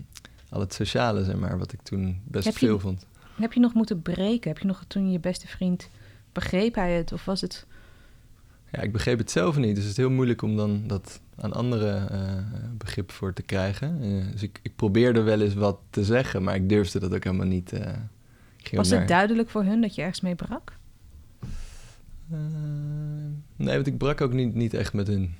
[0.48, 3.06] al het sociale, zeg maar, wat ik toen best Heb je- veel vond.
[3.34, 4.50] Heb je nog moeten breken?
[4.50, 5.88] Heb je nog toen je beste vriend,
[6.34, 7.12] begreep hij het?
[7.12, 7.66] Of was het...
[8.72, 9.74] ja, ik begreep het zelf niet.
[9.74, 12.18] Dus het is heel moeilijk om dan dat aan andere uh,
[12.78, 14.04] begrip voor te krijgen.
[14.04, 17.24] Uh, dus ik, ik probeerde wel eens wat te zeggen, maar ik durfde dat ook
[17.24, 17.72] helemaal niet.
[17.72, 17.80] Uh,
[18.72, 20.76] Was het duidelijk voor hun dat je ergens mee brak?
[23.56, 25.34] nee, want ik brak ook niet, niet echt met hun.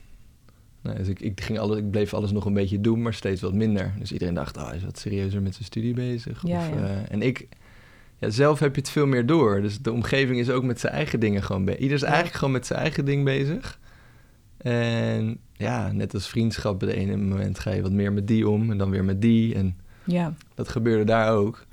[0.81, 3.41] Nee, dus ik, ik, ging alles, ik bleef alles nog een beetje doen, maar steeds
[3.41, 3.95] wat minder.
[3.99, 6.43] Dus iedereen dacht, oh, hij is wat serieuzer met zijn studie bezig.
[6.47, 7.05] Ja, of, ja.
[7.09, 7.49] en ik,
[8.25, 9.61] ja, zelf heb je het veel meer door.
[9.61, 11.81] Dus de omgeving is ook met zijn eigen dingen gewoon bezig.
[11.81, 13.79] Ieder is eigenlijk gewoon met zijn eigen ding bezig.
[14.57, 18.49] En ja, net als vriendschap, bij de ene moment ga je wat meer met die
[18.49, 19.55] om en dan weer met die.
[19.55, 20.35] En ja.
[20.55, 21.67] dat gebeurde daar ook.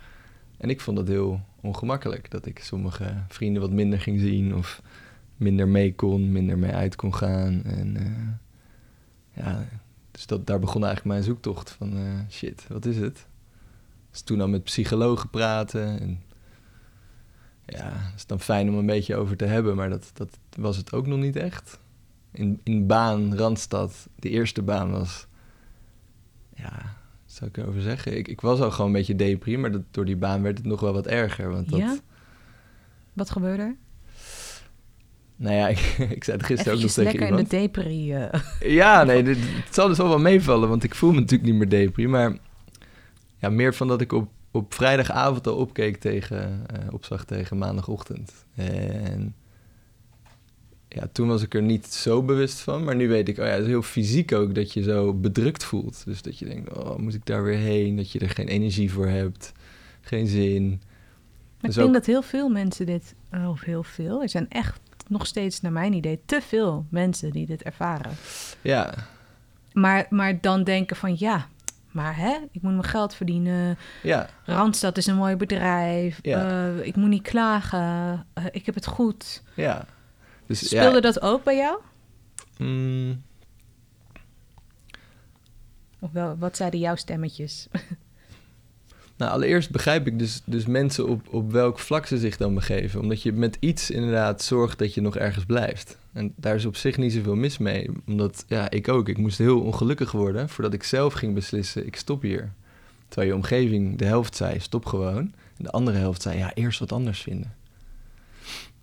[0.57, 4.81] En ik vond dat heel ongemakkelijk, dat ik sommige vrienden wat minder ging zien of
[5.37, 7.63] minder mee kon, minder mee uit kon gaan.
[7.63, 9.67] En uh, ja,
[10.11, 13.27] dus dat, daar begon eigenlijk mijn zoektocht van uh, shit, wat is het?
[14.11, 16.21] Dus toen dan met psychologen praten en
[17.71, 20.77] ja, het is dan fijn om een beetje over te hebben, maar dat, dat was
[20.77, 21.79] het ook nog niet echt.
[22.31, 25.27] In, in baan, Randstad, de eerste baan was,
[26.55, 26.71] ja,
[27.23, 28.17] wat zou ik erover zeggen?
[28.17, 30.67] Ik, ik was al gewoon een beetje depri, maar dat, door die baan werd het
[30.67, 31.51] nog wel wat erger.
[31.51, 31.97] Want dat, ja?
[33.13, 33.75] Wat gebeurde er?
[35.35, 35.79] Nou ja, ik,
[36.09, 37.53] ik zei het gisteren ook nog tegen lekker iemand.
[37.53, 38.15] in de depri.
[38.15, 38.29] Uh.
[38.59, 41.59] Ja, nee, dit, het zal dus wel wel meevallen, want ik voel me natuurlijk niet
[41.59, 42.37] meer depri, maar
[43.37, 48.45] ja, meer van dat ik op op vrijdagavond al opkeek tegen, uh, opzag tegen maandagochtend.
[48.55, 49.35] En
[50.87, 53.51] ja, toen was ik er niet zo bewust van, maar nu weet ik, oh ja,
[53.51, 56.05] het is heel fysiek ook dat je zo bedrukt voelt.
[56.05, 57.95] Dus dat je denkt, oh, moet ik daar weer heen?
[57.95, 59.51] Dat je er geen energie voor hebt,
[60.01, 60.69] geen zin.
[60.69, 63.15] Maar dus ik denk dat heel veel mensen dit,
[63.47, 67.45] of heel veel, er zijn echt nog steeds, naar mijn idee, te veel mensen die
[67.45, 68.11] dit ervaren.
[68.61, 68.93] Ja.
[69.73, 71.47] Maar, maar dan denken van, ja,
[71.91, 73.77] maar hè, ik moet mijn geld verdienen.
[74.03, 74.29] Ja.
[74.45, 76.19] Randstad is een mooi bedrijf.
[76.21, 76.67] Ja.
[76.67, 78.25] Uh, ik moet niet klagen.
[78.37, 79.43] Uh, ik heb het goed.
[79.55, 79.85] Ja.
[80.45, 81.79] Dus, Speelde ja, dat ook bij jou?
[82.57, 83.21] Mm.
[85.99, 87.67] Of wel, wat zeiden jouw stemmetjes?
[89.21, 93.01] Nou, allereerst begrijp ik dus, dus mensen op, op welk vlak ze zich dan begeven.
[93.01, 95.97] Omdat je met iets inderdaad zorgt dat je nog ergens blijft.
[96.13, 97.89] En daar is op zich niet zoveel mis mee.
[98.07, 99.09] Omdat, ja, ik ook.
[99.09, 102.53] Ik moest heel ongelukkig worden voordat ik zelf ging beslissen, ik stop hier.
[103.07, 105.33] Terwijl je omgeving, de helft zei, stop gewoon.
[105.57, 107.55] En de andere helft zei, ja, eerst wat anders vinden.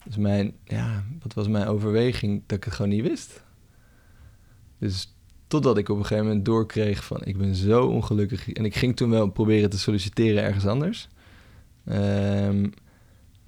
[0.05, 2.43] Dus mijn, ja, wat was mijn overweging?
[2.47, 3.43] Dat ik het gewoon niet wist.
[4.79, 5.15] Dus
[5.47, 8.53] totdat ik op een gegeven moment doorkreeg van, ik ben zo ongelukkig.
[8.53, 11.09] En ik ging toen wel proberen te solliciteren ergens anders.
[11.93, 12.73] Um,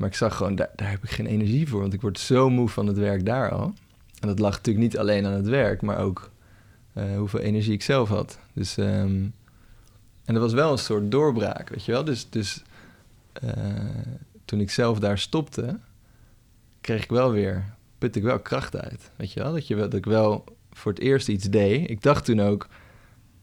[0.01, 1.81] maar ik zag gewoon, daar, daar heb ik geen energie voor.
[1.81, 3.75] Want ik word zo moe van het werk daar al.
[4.21, 6.31] En dat lag natuurlijk niet alleen aan het werk, maar ook
[6.95, 8.39] uh, hoeveel energie ik zelf had.
[8.53, 9.35] Dus, um,
[10.25, 12.05] en dat was wel een soort doorbraak, weet je wel.
[12.05, 12.63] Dus, dus
[13.45, 13.51] uh,
[14.45, 15.79] toen ik zelf daar stopte,
[16.81, 19.11] kreeg ik wel weer, put ik wel kracht uit.
[19.17, 21.91] Weet je wel, dat, je, dat ik wel voor het eerst iets deed.
[21.91, 22.69] Ik dacht toen ook,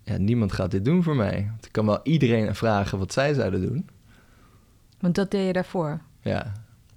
[0.04, 1.46] ja, niemand gaat dit doen voor mij.
[1.50, 3.89] Want ik kan wel iedereen vragen wat zij zouden doen.
[5.00, 6.02] Want dat deed je daarvoor?
[6.28, 6.52] Ja.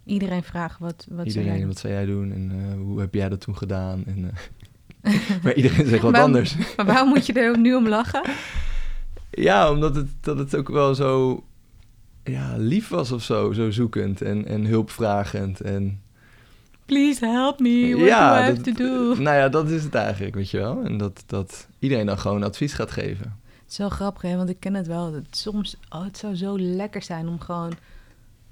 [0.05, 3.15] Iedereen vragen wat, wat iedereen, zou jij wat zou jij doen en uh, hoe heb
[3.15, 4.05] jij dat toen gedaan?
[4.07, 4.33] En,
[5.05, 5.13] uh,
[5.43, 6.57] maar iedereen zegt wat anders.
[6.77, 8.23] Maar waarom moet je er nu om lachen?
[9.31, 11.45] Ja, omdat het, dat het ook wel zo
[12.25, 16.01] ja, lief was of zo, zo zoekend en, en hulpvragend en...
[16.87, 19.23] Please help me, what ja, do I have dat, to do?
[19.23, 20.83] Nou ja, dat is het eigenlijk, weet je wel.
[20.85, 23.39] En dat, dat iedereen dan gewoon advies gaat geven.
[23.63, 24.37] Het is wel grappig, hè?
[24.37, 25.13] want ik ken het wel.
[25.13, 27.73] Dat soms, oh, het zou zo lekker zijn om gewoon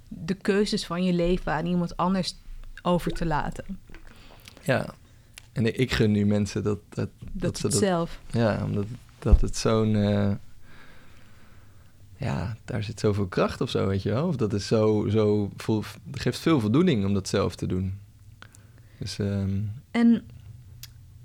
[0.09, 2.37] de keuzes van je leven aan iemand anders
[2.83, 3.65] over te laten.
[4.63, 4.87] Ja,
[5.53, 6.79] en ik gun nu mensen dat...
[6.89, 8.21] Dat, dat, dat ze dat, zelf.
[8.31, 8.87] Ja, omdat
[9.19, 9.95] dat het zo'n...
[9.95, 10.31] Uh,
[12.17, 14.27] ja, daar zit zoveel kracht of zo, weet je wel.
[14.27, 15.09] Of dat is zo...
[15.09, 17.99] zo vol, geeft veel voldoening om dat zelf te doen.
[18.99, 20.25] Dus, um, en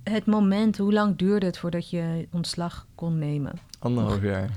[0.04, 3.54] het moment, hoe lang duurde het voordat je ontslag kon nemen?
[3.80, 4.50] Anderhalf jaar.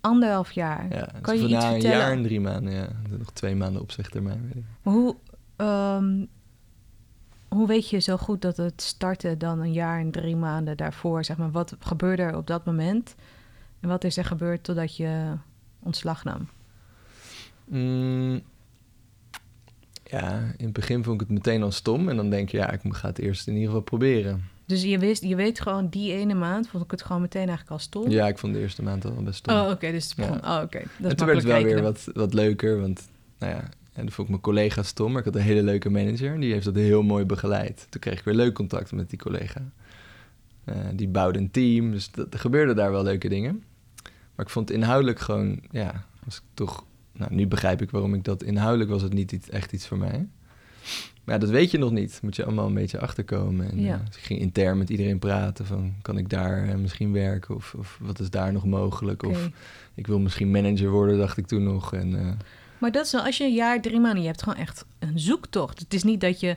[0.00, 0.86] Anderhalf jaar.
[0.90, 1.74] Ja, kan je iets vertellen?
[1.74, 2.88] een jaar en drie maanden, ja.
[3.18, 4.64] Nog twee maanden opzegtermijn, weet ik.
[4.82, 5.16] Maar hoe,
[5.56, 6.28] um,
[7.48, 11.24] hoe weet je zo goed dat het startte dan een jaar en drie maanden daarvoor?
[11.24, 13.14] Zeg maar, wat gebeurde er op dat moment?
[13.80, 15.36] En wat is er gebeurd totdat je
[15.78, 16.48] ontslag nam?
[17.64, 18.42] Mm,
[20.04, 22.08] ja, in het begin vond ik het meteen al stom.
[22.08, 24.44] En dan denk je, ja, ik ga het eerst in ieder geval proberen.
[24.70, 27.70] Dus je, wist, je weet gewoon, die ene maand vond ik het gewoon meteen eigenlijk
[27.70, 28.10] al stom?
[28.10, 29.54] Ja, ik vond de eerste maand al best stom.
[29.54, 29.72] Oh, oké.
[29.72, 30.12] Okay, dus.
[30.16, 30.24] Ja.
[30.24, 30.62] Oh, oké.
[30.62, 30.86] Okay.
[31.02, 33.60] En toen werd het wel weer wat, wat leuker, want nou ja,
[33.92, 36.40] en dan vond ik mijn collega stom, maar ik had een hele leuke manager.
[36.40, 37.86] Die heeft dat heel mooi begeleid.
[37.88, 39.70] Toen kreeg ik weer leuk contact met die collega.
[40.64, 43.64] Uh, die bouwde een team, dus dat, er gebeurden daar wel leuke dingen.
[44.34, 46.84] Maar ik vond het inhoudelijk gewoon, ja, was ik toch...
[47.12, 48.42] Nou, nu begrijp ik waarom ik dat...
[48.42, 50.28] Inhoudelijk was het niet iets, echt iets voor mij.
[51.24, 52.18] Maar ja, dat weet je nog niet.
[52.22, 53.70] Moet je allemaal een beetje achterkomen.
[53.70, 53.94] En, Ja.
[53.94, 55.94] eh, dus ik ging intern met iedereen praten van...
[56.02, 57.54] kan ik daar eh, misschien werken?
[57.54, 59.22] Of, of wat is daar nog mogelijk?
[59.22, 59.48] Of
[59.94, 61.94] ik wil misschien manager worden, dacht ik toen nog.
[61.94, 62.32] En, eh,
[62.78, 65.18] Maar dat is wel, als je een jaar, drie maanden, je hebt gewoon echt een
[65.18, 65.78] zoektocht.
[65.78, 66.56] Het is niet dat je,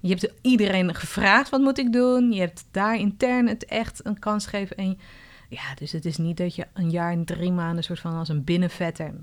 [0.00, 2.32] je hebt iedereen gevraagd, wat moet ik doen?
[2.32, 4.76] Je hebt daar intern het echt een kans gegeven.
[4.76, 4.98] En
[5.48, 8.28] ja, dus het is niet dat je een jaar en drie maanden soort van als
[8.28, 9.14] een binnenvetter.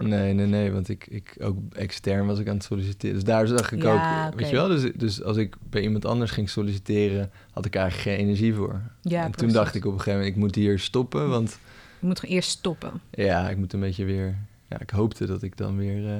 [0.00, 3.14] Nee, nee, nee, want ik, ik ook extern was ik aan het solliciteren.
[3.14, 6.04] Dus daar zag ik Ja, ook, weet je wel, dus, dus als ik bij iemand
[6.04, 8.80] anders ging solliciteren, had ik eigenlijk geen energie voor.
[9.02, 11.58] Ja, en toen dacht ik op een gegeven moment, ik moet hier stoppen, want
[12.00, 13.00] Je moet gewoon eerst stoppen.
[13.10, 14.36] ja, ik moet een beetje weer,
[14.68, 16.06] ja, ik hoopte dat ik dan weer...
[16.08, 16.16] eh,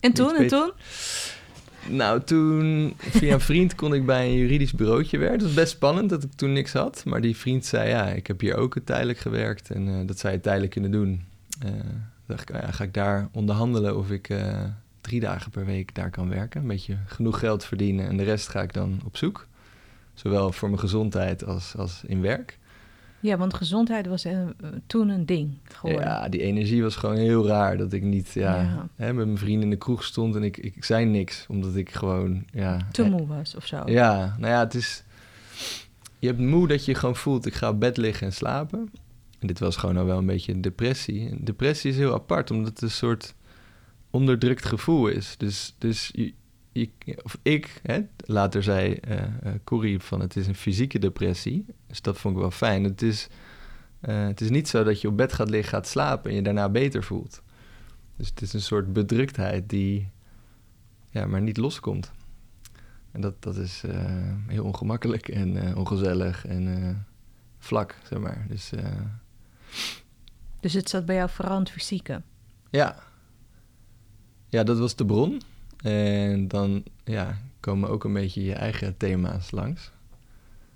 [0.00, 0.72] En toen, en toen?
[1.88, 5.38] Nou, toen via een vriend kon ik bij een juridisch bureautje werken.
[5.38, 7.04] Dat was best spannend dat ik toen niks had.
[7.04, 10.32] Maar die vriend zei, ja, ik heb hier ook tijdelijk gewerkt en eh, dat zou
[10.32, 11.22] je tijdelijk kunnen doen.
[11.60, 11.70] Eh
[12.26, 14.64] dacht ik, nou ja, ga ik daar onderhandelen of ik eh,
[15.00, 16.60] drie dagen per week daar kan werken.
[16.60, 19.46] Een beetje genoeg geld verdienen en de rest ga ik dan op zoek.
[20.14, 22.58] Zowel voor mijn gezondheid als, als in werk.
[23.24, 24.38] Ja, want gezondheid was eh,
[24.86, 26.02] toen een ding geworden.
[26.02, 27.76] Ja, die energie was gewoon heel raar.
[27.76, 28.88] Dat ik niet ja, Ja.
[28.96, 31.46] Hè, met mijn vrienden in de kroeg stond en ik, ik, zei niks.
[31.48, 32.44] Omdat ik gewoon...
[32.52, 33.82] Ja, Te hè, moe was of zo.
[33.86, 35.04] Ja, nou ja, het is...
[36.18, 38.90] Je hebt moe dat je gewoon voelt, ik ga op bed liggen en slapen.
[39.38, 41.30] En dit was gewoon al wel een beetje een depressie.
[41.30, 43.34] En depressie is heel apart, omdat het een soort
[44.10, 45.34] onderdrukt gevoel is.
[45.38, 46.32] Dus, dus je,
[46.82, 49.22] je- of ik, hè, later zei eh,
[49.64, 51.66] Corrie van het is een fysieke depressie.
[51.86, 52.84] Dus dat vond ik wel fijn.
[52.84, 53.28] Het is,
[54.00, 56.42] eh, het is niet zo dat je op bed gaat liggen, gaat slapen en je
[56.42, 57.42] daarna beter voelt.
[58.16, 60.08] Dus het is een soort bedruktheid die
[61.10, 62.12] ja, maar niet loskomt.
[63.12, 63.82] En dat, dat is
[64.46, 67.06] heel ongemakkelijk en ongezellig en
[67.58, 68.46] vlak, zeg maar.
[68.48, 68.70] Dus
[70.60, 72.22] Dus het zat bij jou vooral in het fysieke.
[72.70, 73.02] ja.
[74.48, 75.40] Ja, dat was de bron.
[75.84, 79.90] En dan ja, komen ook een beetje je eigen thema's langs.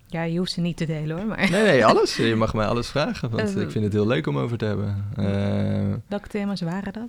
[0.07, 2.17] Ja, je hoeft ze niet te delen hoor, maar Nee, nee, alles.
[2.27, 5.05] Je mag mij alles vragen, want ik vind het heel leuk om over te hebben.
[5.17, 7.09] Eh, welke thema's waren dat?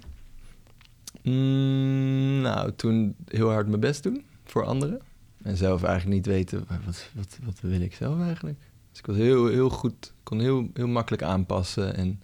[1.22, 5.02] mm, nou, toen heel hard mijn best doen voor anderen.
[5.44, 8.58] En zelf eigenlijk niet weten, wat, wat, wat wil ik zelf eigenlijk?
[8.90, 11.96] Dus ik was heel, heel goed, kon heel, heel makkelijk aanpassen.
[11.96, 12.22] En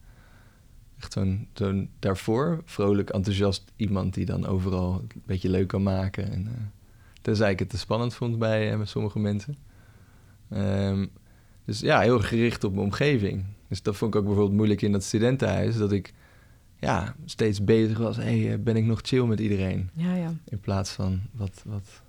[1.06, 6.32] echt zo'n, zo'n daarvoor vrolijk, enthousiast iemand die dan overal een beetje leuk kan maken.
[6.32, 6.54] En, eh,
[7.22, 9.58] tenzij ik het te spannend vond bij, bij sommige mensen.
[10.50, 11.06] Ehm,
[11.66, 13.46] dus ja, heel gericht op mijn omgeving.
[13.68, 15.78] Dus dat vond ik ook bijvoorbeeld moeilijk in dat studentenhuis.
[15.78, 16.14] Dat ik
[16.80, 18.16] ja, steeds bezig was.
[18.16, 19.90] Hey, eh, ben ik nog chill met iedereen?
[19.94, 20.34] Ja, ja.
[20.46, 22.02] In plaats van wat, wat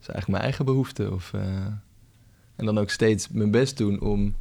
[0.00, 1.12] is eigenlijk mijn eigen behoefte?
[1.12, 1.32] Of,
[2.56, 4.34] en dan ook steeds mijn best doen om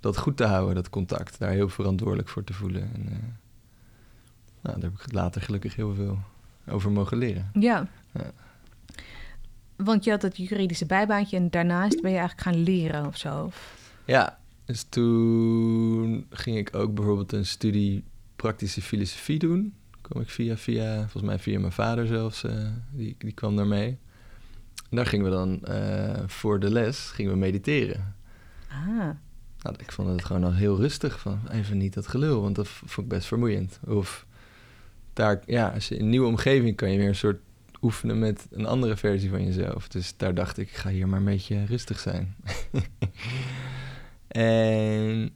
[0.00, 1.38] dat goed te houden, dat contact.
[1.38, 2.82] Daar heel verantwoordelijk voor te voelen.
[2.94, 3.38] En,
[4.66, 6.18] nou, daar heb ik later gelukkig heel veel
[6.68, 7.50] over mogen leren.
[7.52, 7.88] Ja.
[8.12, 8.30] Ja.
[9.76, 13.50] Want je had het juridische bijbaantje en daarnaast ben je eigenlijk gaan leren of zo.
[14.04, 18.04] Ja, dus toen ging ik ook bijvoorbeeld een studie
[18.36, 19.74] praktische filosofie doen.
[20.00, 23.66] Kom ik via, via, volgens mij via mijn vader zelfs, eh, die, die kwam daar
[23.66, 23.98] mee.
[24.90, 28.14] En daar gingen we dan eh, voor de les gingen we mediteren.
[28.70, 29.10] Ah,
[29.62, 32.68] Nou, ik vond het gewoon al heel rustig van even niet dat gelul, want dat
[32.68, 33.78] vond ik best vermoeiend.
[33.86, 34.26] Of
[35.16, 37.40] daar, ja, als je in een nieuwe omgeving kan je weer een soort
[37.82, 39.88] oefenen met een andere versie van jezelf.
[39.88, 42.34] Dus daar dacht ik, ik ga hier maar een beetje rustig zijn.
[44.28, 45.30] en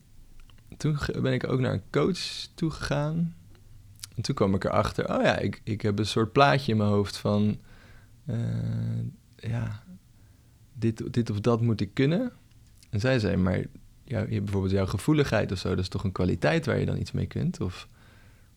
[0.77, 3.35] toen ben ik ook naar een coach toegegaan.
[4.17, 6.91] En toen kwam ik erachter, oh ja, ik, ik heb een soort plaatje in mijn
[6.91, 7.59] hoofd van,
[8.27, 8.37] eh,
[9.37, 9.83] ja,
[10.73, 12.33] dit, dit of dat moet ik kunnen.
[12.91, 13.65] En zij zei, maar
[14.05, 17.13] jou, bijvoorbeeld jouw gevoeligheid of zo, dat is toch een kwaliteit waar je dan iets
[17.13, 17.61] mee kunt?
[17.61, 17.89] Of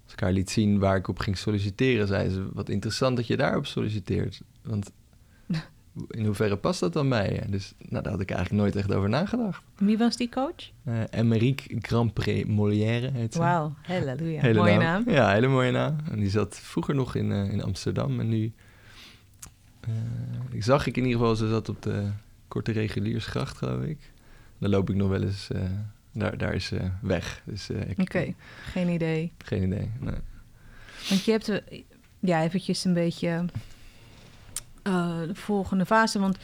[0.04, 3.28] als ik haar liet zien waar ik op ging solliciteren, zei ze, wat interessant dat
[3.28, 4.42] je daarop solliciteert.
[4.62, 4.92] Want
[6.08, 7.50] in hoeverre past dat dan bij je?
[7.50, 9.64] Dus nou, daar had ik eigenlijk nooit echt over nagedacht.
[9.76, 10.72] wie was die coach?
[10.84, 13.40] Eh Emerique Grandpré Molière heet ze.
[13.40, 14.42] Wauw, halleluja.
[14.42, 15.10] Hele Mooie naam.
[15.10, 15.98] Ja, hele mooie naam.
[16.12, 18.20] En die zat vroeger nog in, eh, in Amsterdam.
[18.20, 18.54] En nu
[19.80, 19.92] eh,
[20.52, 22.10] ik zag ik in ieder geval, ze zat op de
[22.48, 24.12] Korte Reguliersgracht, geloof ik.
[24.60, 25.50] Dan loop ik nog wel eens,
[26.14, 27.42] daar, daar is ze weg.
[27.46, 28.34] Dus eh, Oké,
[28.72, 29.32] geen idee.
[29.38, 29.92] geen idee.
[30.00, 30.16] Nee.
[31.10, 31.82] Want je hebt eh,
[32.20, 33.46] ja, eventjes een beetje
[34.84, 36.20] eh, de volgende fase.
[36.20, 36.38] Want,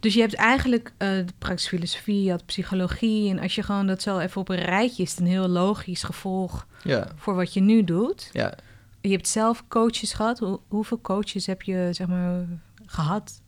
[0.00, 3.30] dus je hebt eigenlijk eh, de praktische filosofie, je had psychologie.
[3.30, 6.02] En als je gewoon dat zo even op een rijtje is, het een heel logisch
[6.02, 8.30] gevolg Ja, voor wat je nu doet.
[8.32, 8.54] ja.
[9.00, 10.38] Je hebt zelf coaches gehad.
[10.38, 12.44] Hoe, hoeveel coaches heb je zeg maar
[12.86, 13.42] gehad?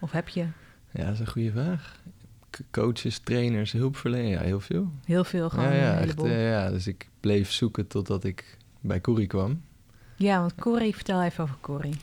[0.00, 0.46] Of heb je
[0.90, 2.00] ja, dat is een goede vraag.
[2.70, 4.92] Coaches, trainers, hulpverleners, ja, heel veel.
[5.04, 6.26] heel veel gewoon ja, ja, een heleboel?
[6.26, 9.62] eh, ja, dus ik bleef zoeken totdat ik bij Corrie kwam.
[10.16, 11.94] Ja, want Corrie, vertel even over Corrie.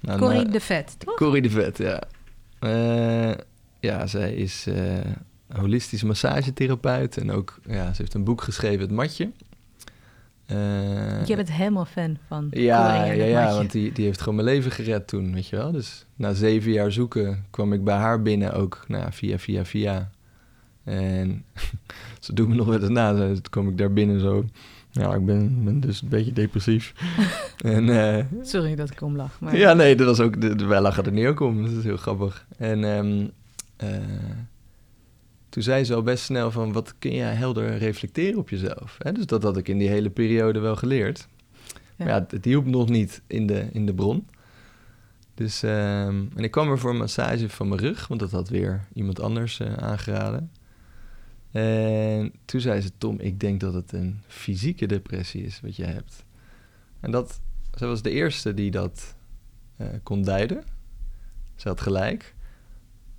[0.00, 1.14] Nou, Corrie na- de Vet, toch?
[1.16, 2.02] Corrie de Vet, ja.
[2.58, 3.34] Eh,
[3.80, 4.98] ja, zij is eh,
[5.48, 7.16] holistisch massagetherapeut.
[7.16, 9.30] En ook, ja, ze heeft een boek geschreven, Het Matje.
[10.52, 14.46] Eh, Je bent helemaal fan van ja, ja, ja, want die, die heeft gewoon mijn
[14.46, 15.72] leven gered toen, weet je wel.
[15.72, 20.10] Dus na zeven jaar zoeken kwam ik bij haar binnen ook, nou, via, via, via.
[20.84, 21.44] En
[22.20, 23.14] ze doet me nog wel eens na.
[23.14, 24.44] Toen kwam ik daar binnen zo.
[24.90, 26.92] Ja, ik ben, ben dus een beetje depressief.
[27.62, 29.40] en eh, Sorry dat ik om lach.
[29.40, 29.56] Maar...
[29.56, 31.62] ja, nee, dat was ook, wij lachen er niet ook om.
[31.62, 32.46] Dat is heel grappig.
[32.56, 33.26] En ehm,
[33.76, 33.98] eh,
[35.52, 38.96] toen zei ze al best snel van, wat kun jij helder reflecteren op jezelf?
[38.98, 39.12] Hè?
[39.12, 41.28] Dus dat had ik in die hele periode wel geleerd.
[41.96, 44.26] Maar ja, het, hielp nog niet in de, in de bron.
[45.34, 48.48] Dus, ehm, en ik kwam er voor een massage van mijn rug, want dat had
[48.48, 50.50] weer iemand anders eh, aangeraden.
[51.50, 55.84] En toen zei ze, Tom, ik denk dat het een fysieke depressie is wat je
[55.84, 56.24] hebt.
[57.00, 57.40] En dat,
[57.74, 59.16] zij was de eerste die dat
[59.76, 60.64] eh, kon duiden.
[61.54, 62.34] Ze had gelijk.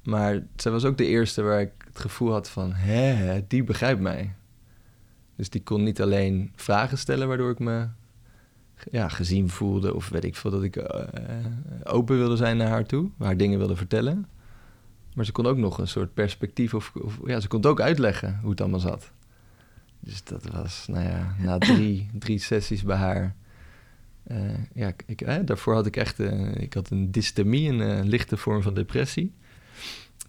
[0.04, 4.02] Maar zij was ook de eerste waar ik het gevoel had van, hè, die begrijpt
[4.02, 4.34] mij.
[5.36, 7.88] Dus die kon niet alleen vragen stellen waardoor ik me
[8.92, 9.94] ja, gezien voelde.
[9.96, 11.06] Of weet ik veel, dat ik eh,
[11.84, 13.10] open wilde zijn naar haar toe.
[13.18, 14.28] Haar dingen wilde vertellen.
[15.16, 17.82] Maar ze kon ook nog een soort perspectief of, of ja, ze kon het ook
[17.82, 19.12] uitleggen hoe het allemaal zat.
[20.00, 23.36] Dus dat was, nou ja, na drie, drie sessies bij haar.
[24.24, 24.38] eh,
[24.74, 28.62] ja, ik, eh, daarvoor had ik echt, eh, ik had een dystemie, een lichte vorm
[28.62, 29.34] van depressie.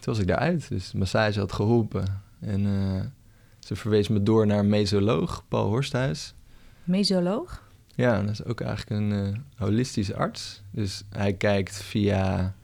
[0.05, 2.23] Toen was ik daaruit, dus de massage had geholpen.
[2.41, 3.01] En eh,
[3.59, 6.35] ze verwees me door naar een mesoloog, Paul Horsthuis.
[6.83, 7.71] Mesoloog?
[7.95, 10.63] Ja, dat is ook eigenlijk een eh, holistische arts.
[10.71, 12.55] Dus hij kijkt via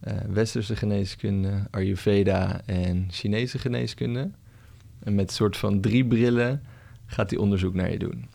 [0.00, 4.30] eh, westerse geneeskunde, Ayurveda en Chinese geneeskunde.
[4.98, 6.62] En met een soort van drie brillen
[7.06, 8.28] gaat hij onderzoek naar je doen.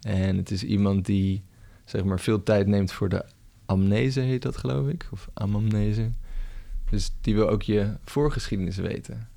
[0.00, 1.42] En het is iemand die
[1.84, 3.24] zeg maar veel tijd neemt voor de
[3.66, 6.10] amnese, heet dat geloof ik, of amamnese.
[6.92, 9.28] Dus die wil ook je voorgeschiedenis weten.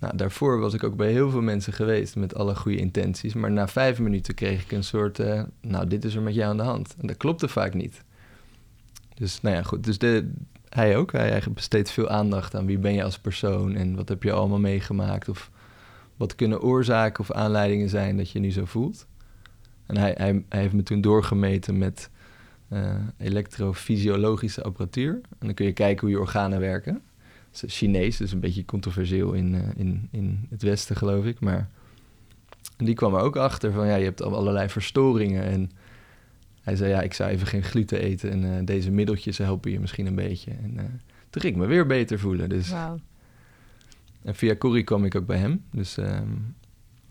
[0.00, 3.34] Nou, daarvoor was ik ook bij heel veel mensen geweest met alle goede intenties.
[3.34, 6.50] Maar na vijf minuten kreeg ik een soort, eh, nou, dit is er met jou
[6.50, 6.94] aan de hand.
[7.00, 8.02] En dat klopte vaak niet.
[9.14, 9.84] Dus, nou ja, goed.
[9.84, 10.32] Dus de,
[10.68, 11.12] hij ook.
[11.12, 14.60] Hij, besteedt veel aandacht aan wie ben je als persoon en wat heb je allemaal
[14.60, 15.28] meegemaakt.
[15.28, 15.50] Of
[16.16, 19.06] wat kunnen oorzaken of aanleidingen zijn dat je nu zo voelt.
[19.86, 22.10] En hij, hij, hij heeft me toen doorgemeten met
[23.18, 25.12] elektrofysiologische apparatuur.
[25.38, 27.02] En dan kun je kijken hoe je organen werken.
[27.50, 31.40] Het is Chinees, dus een beetje controversieel in, eh, in, in het Westen, geloof ik.
[31.40, 31.68] Maar
[32.76, 35.42] die kwam er ook achter van, ja, je hebt al- allerlei verstoringen.
[35.44, 35.70] En
[36.62, 39.80] hij zei, ja, ik zou even geen gluten eten en eh, deze middeltjes helpen je
[39.80, 40.50] misschien een beetje.
[40.50, 40.84] En eh,
[41.30, 42.48] toen ging ik me weer beter voelen.
[42.48, 42.68] Dus.
[44.22, 45.64] En via Corrie kwam ik ook bij hem.
[45.72, 46.28] Dus ehm,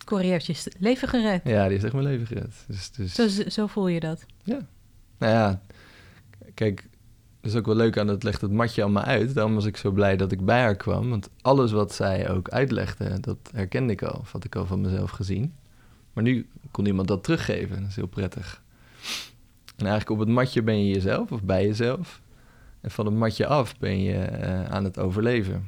[0.06, 1.42] Corrie heeft je leven gered.
[1.44, 2.64] ja, die heeft echt mijn leven gered.
[2.68, 4.26] Dus, dus, Zo, zo voel je dat.
[5.18, 5.62] Nou ja,
[6.54, 6.88] kijk,
[7.42, 9.34] dat is ook wel leuk aan het legt het matje allemaal uit.
[9.34, 11.10] Daarom was ik zo blij dat ik bij haar kwam.
[11.10, 14.20] Want alles wat zij ook uitlegde, dat herkende ik al.
[14.20, 15.54] Of had ik al van mezelf gezien.
[16.14, 17.80] Maar nu kon iemand dat teruggeven.
[17.80, 18.62] Dat is heel prettig.
[19.76, 22.22] En eigenlijk op het matje ben je jezelf of bij jezelf.
[22.82, 25.68] En van het matje af ben je eh, aan het overleven.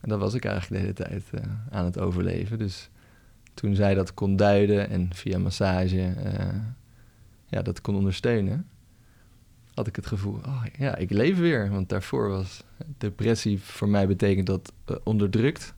[0.00, 2.58] En dat was ik eigenlijk de hele tijd eh, aan het overleven.
[2.58, 2.90] Dus
[3.54, 6.46] toen zij dat kon duiden en via massage eh,
[7.52, 8.66] ja, dat kon ondersteunen,
[9.74, 11.70] had ik het gevoel, oh ja, ik leef weer.
[11.70, 12.64] Want daarvoor was
[12.98, 15.74] depressie voor mij betekent dat eh, onderdrukt.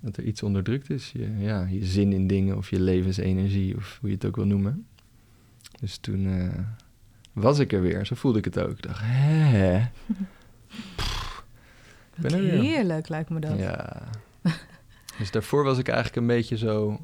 [0.00, 1.12] Dat er iets onderdrukt is.
[1.12, 4.46] Je, ja, je zin in dingen of je levensenergie of hoe je het ook wil
[4.46, 4.86] noemen.
[5.80, 6.64] Dus toen eh,
[7.32, 8.06] was ik er weer.
[8.06, 8.70] Zo voelde ik het ook.
[8.70, 9.86] Ik dacht, hè?
[10.96, 11.44] Pff,
[12.20, 12.60] ben er weer.
[12.60, 13.58] Heerlijk lijkt me dat.
[13.58, 14.02] Ja.
[15.18, 17.00] dus daarvoor was ik eigenlijk een beetje zo,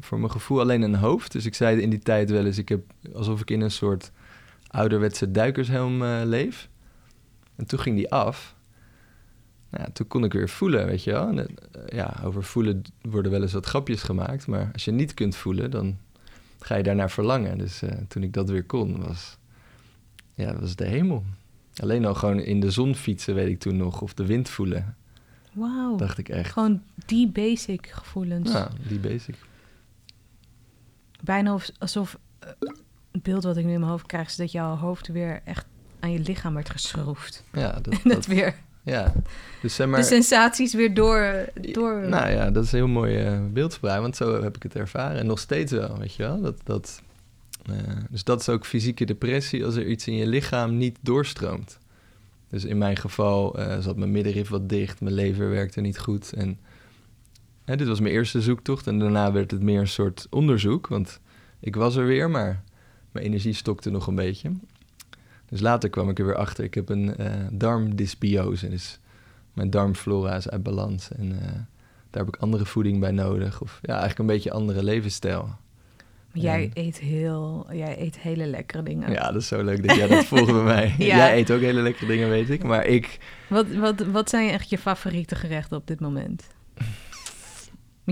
[0.00, 1.32] voor mijn gevoel, alleen een hoofd.
[1.32, 2.80] Dus ik zei in die tijd wel eens, ik heb
[3.14, 4.10] alsof ik in een soort
[4.66, 6.68] ouderwetse duikershelm eh, leef.
[7.56, 8.54] En toen ging die af.
[9.70, 11.28] Nou, ja, toen kon ik weer voelen, weet je wel.
[11.28, 11.46] En, eh,
[11.86, 14.46] ja, over voelen worden wel eens wat grapjes gemaakt.
[14.46, 15.98] Maar als je niet kunt voelen, dan
[16.58, 17.58] ga je daarnaar verlangen.
[17.58, 19.38] Dus eh, toen ik dat weer kon, was,
[20.34, 21.24] ja, was de hemel.
[21.76, 24.00] Alleen al gewoon in de zon fietsen, weet ik toen nog.
[24.00, 24.96] Of de wind voelen,
[25.52, 25.96] Wauw.
[25.96, 26.52] dacht ik echt.
[26.52, 28.52] Gewoon die basic gevoelens.
[28.52, 29.36] Ja, die basic.
[31.22, 32.48] Bijna of- alsof eh,
[33.12, 34.26] het beeld wat ik nu in mijn hoofd krijg...
[34.28, 35.66] is dat jouw hoofd weer echt
[36.00, 37.44] aan je lichaam werd geschroefd.
[37.52, 39.12] Ja, dat, En dat dat- weer ja.
[39.62, 41.44] Dus zeg maar, de sensaties weer door...
[41.60, 45.18] door nou ja, dat is een heel mooi beeldspraak, want zo heb ik het ervaren.
[45.20, 46.40] En nog steeds wel, weet je wel.
[46.40, 47.02] Dat, dat,
[47.70, 47.76] eh,
[48.10, 51.78] dus dat is ook fysieke depressie als er iets in je lichaam niet doorstroomt.
[52.48, 56.32] Dus in mijn geval zat mijn middenrif wat dicht, mijn lever werkte niet goed.
[56.32, 56.58] En
[57.70, 60.86] hè, dit was mijn eerste zoektocht en daarna werd het meer een soort onderzoek.
[60.88, 61.20] Want
[61.60, 62.62] ik was er weer, maar
[63.12, 64.50] mijn energie stokte nog een beetje.
[65.48, 66.64] Dus later kwam ik er weer achter.
[66.64, 68.68] Ik heb een eh, darmdysbiose.
[68.68, 68.98] Dus
[69.52, 71.10] mijn darmflora is uit balans.
[71.12, 71.46] En eh,
[72.10, 73.60] daar heb ik andere voeding bij nodig.
[73.60, 75.42] Of ja, eigenlijk een beetje andere levensstijl.
[76.32, 79.12] Maar jij En- eet heel, jij eet hele lekkere dingen.
[79.12, 80.94] Ja, dat is zo leuk dat jij dat volgt bij mij.
[80.98, 81.16] Ja.
[81.16, 82.62] Jij eet ook hele lekkere dingen, weet ik.
[82.62, 83.18] Maar ik,
[83.48, 86.46] Wat, wat, wat zijn echt je favoriete gerechten op dit moment?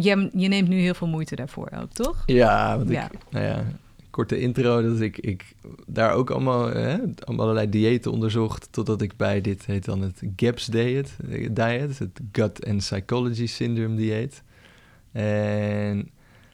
[0.01, 2.22] Jij, je neemt nu heel veel moeite daarvoor ook, toch?
[2.26, 3.05] ja, want Ja.
[3.05, 3.64] ik, nou ja,
[4.11, 5.55] korte intro, dat ik, ik
[5.86, 10.22] daar ook allemaal, hè, allemaal allerlei diëten onderzocht, totdat ik bij dit heet dan het
[10.36, 14.42] GAPS diet, eh, diet het Gut and Psychology Syndrome dieet.
[15.12, 16.11] En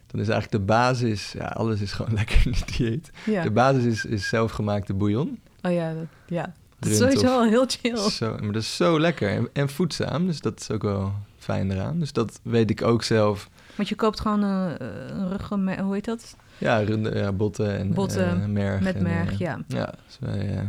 [0.07, 3.11] dan is eigenlijk de basis, ja, alles is gewoon lekker in die dieet.
[3.27, 3.43] Ja.
[3.43, 5.39] De basis is, is zelfgemaakte bouillon.
[5.63, 6.55] Oh ja, dat, ja.
[6.79, 7.97] Dat is sowieso al heel chill.
[7.97, 11.13] Zo, maar dat is zo lekker en, en voedzaam, dus dat is ook wel
[11.45, 11.99] fijn eraan.
[11.99, 13.49] Dus dat weet ik ook zelf.
[13.77, 14.85] Want je koopt gewoon een,
[15.17, 16.37] een ruggen, hoe heet dat?
[16.59, 18.81] Ja, runde, ja botten en Botten eh, merg.
[18.81, 19.59] Met en, merg, eh, ja.
[19.69, 20.63] Ja, dus wij, eh,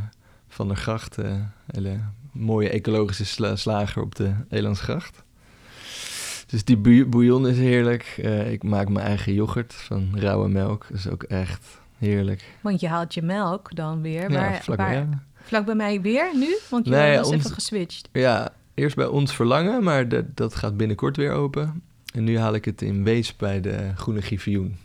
[0.47, 1.31] Van der Gracht, eh
[1.71, 1.99] hele
[2.31, 5.23] mooie ecologische sla- slager op de Elandsgracht.
[6.47, 8.15] Dus die bou- bouillon is heerlijk.
[8.21, 10.85] Eh, ik maak mijn eigen yoghurt van rauwe melk.
[10.89, 11.67] Dat is ook echt
[11.97, 12.43] heerlijk.
[12.61, 14.31] Want je haalt je melk dan weer.
[14.31, 15.09] ja, waar, vlak, waar- ja.
[15.43, 16.57] vlak bij mij weer nu?
[16.69, 18.09] Want je Nee, was ons- even geswitcht.
[18.11, 21.83] ja, eerst bij ons verlangen, maar dat, gaat binnenkort weer open.
[22.13, 24.75] En nu haal ik het in Wees bij de Groene Griffioen.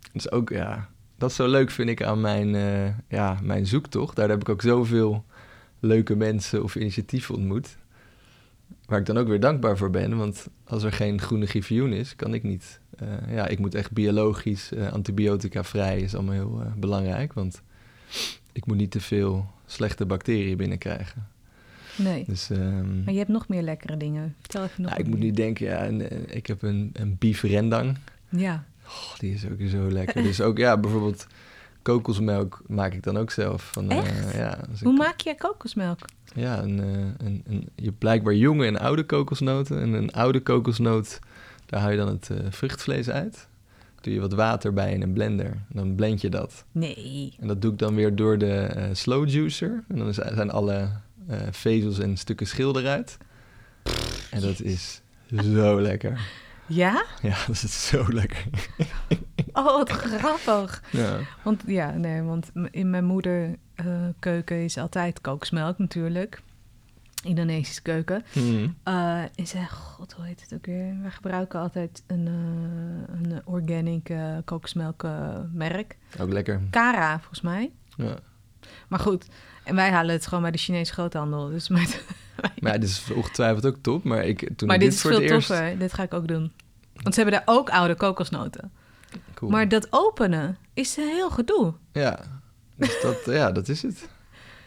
[0.00, 3.66] Dat is ook, ja, dat is zo leuk vind ik aan mijn, eh, ja, mijn
[3.66, 4.16] zoektocht.
[4.16, 5.24] Daar heb ik ook zoveel
[5.80, 7.76] leuke mensen of initiatieven ontmoet.
[8.86, 10.16] Waar ik dan ook weer dankbaar voor ben.
[10.16, 12.80] Want als er geen groene griffioen is, kan ik niet.
[12.96, 17.32] eh, ja, ik moet echt biologisch, eh, antibiotica vrij is allemaal heel belangrijk.
[17.32, 17.62] Want
[18.52, 21.28] ik moet niet te veel slechte bacteriën binnenkrijgen.
[21.98, 22.24] Nee.
[22.26, 24.34] Dus ehm, Maar je hebt nog meer lekkere dingen.
[24.40, 27.16] Vertel even nog nou, ik moet nu denken, ja, en, eh, ik heb een, een
[27.18, 27.96] beef rendang.
[28.28, 28.64] Ja.
[28.86, 30.22] Oh, die is ook zo lekker.
[30.22, 31.26] dus ook, ja, bijvoorbeeld
[31.82, 33.62] kokosmelk maak ik dan ook zelf.
[33.72, 34.34] Van, eh, Echt?
[34.34, 35.98] ja, Hoe ik- maak je kokosmelk?
[36.34, 39.80] Ja, een, eh, een, een, je hebt blijkbaar jonge en oude kokosnoten.
[39.80, 41.18] En een oude kokosnoot,
[41.66, 43.48] daar haal je dan het vruchtvlees uit.
[44.00, 45.46] Doe je wat water bij in een blender.
[45.46, 46.64] En dan blend je dat.
[46.72, 47.32] Nee.
[47.40, 49.84] En dat doe ik dan weer door de eh, slow juicer.
[49.88, 50.88] En dan zijn alle
[51.28, 53.16] eh, vezels en stukken schil eruit.
[54.30, 55.00] En dat is
[55.54, 56.20] zo lekker.
[56.66, 57.04] Ja?
[57.22, 58.44] Ja, dat is zo lekker.
[59.52, 60.82] Oh, wat grappig.
[60.90, 61.18] Ja.
[61.42, 63.86] Want ja, nee, want in mijn moeder eh,
[64.18, 66.42] keuken is altijd kokosmelk natuurlijk.
[67.24, 68.24] Indonesische keuken.
[68.34, 68.76] Mm.
[68.82, 71.00] Eh en ze, god, hoe heet het ook weer?
[71.02, 75.96] Wij gebruiken altijd een, een organic eh kokosmelkmerk.
[76.20, 76.60] Ook lekker.
[76.70, 77.72] Cara, volgens mij.
[77.96, 78.18] Ja.
[78.88, 79.26] Maar goed,
[79.68, 81.48] en wij halen het gewoon bij de Chinese groothandel.
[81.48, 82.04] Dus met,
[82.60, 84.04] Maar ja, dit is ongetwijfeld ook top.
[84.04, 85.48] Maar ik, toen maar ik dit dit is voor veel eerst...
[85.48, 85.78] toffer.
[85.78, 86.52] Dit ga ik ook doen.
[87.02, 88.72] Want ze hebben daar ook oude kokosnoten.
[89.34, 89.50] Cool.
[89.50, 91.74] Maar dat openen is heel gedoe.
[91.92, 92.18] Ja,
[92.76, 94.08] dus dat, ja, dat is het.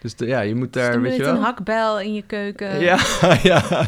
[0.02, 1.36] Dus de- ja, je moet Dus daar, weet je wel...
[1.36, 2.80] een hakbel in je keuken.
[2.80, 3.00] Ja,
[3.44, 3.88] ja.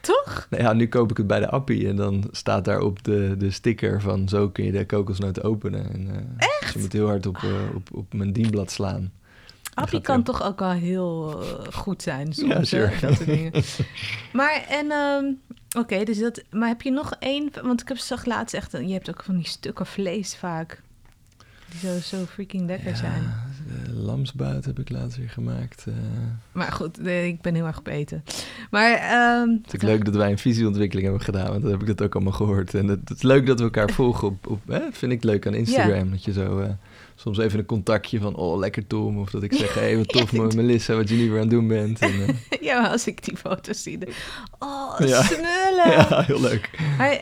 [0.00, 0.46] Toch?
[0.50, 3.34] Nou ja, nu koop ik het bij de Appie en dan staat daar op de,
[3.38, 5.92] de sticker van zo kun je de kokosnoot openen.
[5.92, 9.12] En, eh, Dus je moet heel hard op, eh, op, op mijn dienblad slaan.
[9.74, 12.92] Appie kan toch ook wel heel eh, goed zijn soms, Ja, hè, sure.
[13.00, 13.52] dat soort dingen.
[14.32, 15.24] Maar, en, ehm,
[15.78, 18.92] oké, dus dat, maar heb je nog één, want ik heb zag laatst echt, je
[18.92, 20.82] hebt ook van die stukken vlees vaak,
[21.70, 23.22] die zo, zo freaking lekker zijn.
[23.22, 25.84] Eh, lamsbuit heb ik laatst weer gemaakt.
[25.86, 25.94] eh.
[26.52, 28.24] Maar goed, eh, ik ben heel erg op eten.
[28.70, 31.80] Maar, ehm, Het is ook leuk dat wij een visieontwikkeling hebben gedaan, want dan heb
[31.80, 32.74] ik dat ook allemaal gehoord.
[32.74, 34.80] En het, het is leuk dat we elkaar volgen op, op hè?
[34.92, 36.10] vind ik leuk aan Instagram.
[36.10, 36.68] Dat je zo eh,
[37.20, 39.18] soms even een contactje van, oh lekker Tom.
[39.18, 41.40] Of dat ik zeg, hé hey, wat tof Ja, Melissa, wat je nu weer aan
[41.40, 41.98] het doen bent.
[42.00, 42.34] En, eh,
[42.68, 44.08] ja, maar als ik die foto's zie, dan-
[44.58, 45.22] oh, Ja.
[45.22, 45.90] smullen.
[46.08, 46.70] ja, heel leuk.
[46.98, 47.20] Maar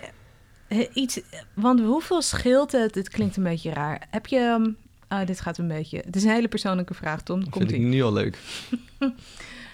[0.68, 1.20] eh, iets,
[1.54, 2.94] want hoeveel scheelt het?
[2.94, 4.06] Het klinkt een beetje raar.
[4.10, 4.70] Heb je, ehm,
[5.08, 7.40] ah, dit gaat een beetje, het is een hele persoonlijke vraag, Tom.
[7.50, 8.38] Komt vind ik nu al leuk.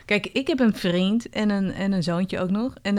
[0.05, 2.75] Kijk, ik heb een vriend en een, en een zoontje ook nog.
[2.83, 2.99] En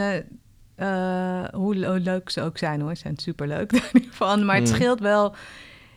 [0.76, 4.44] eh, hoe, leuk ze ook zijn hoor, ze zijn superleuk daar niet van.
[4.44, 4.74] Maar het Mm.
[4.74, 5.34] scheelt wel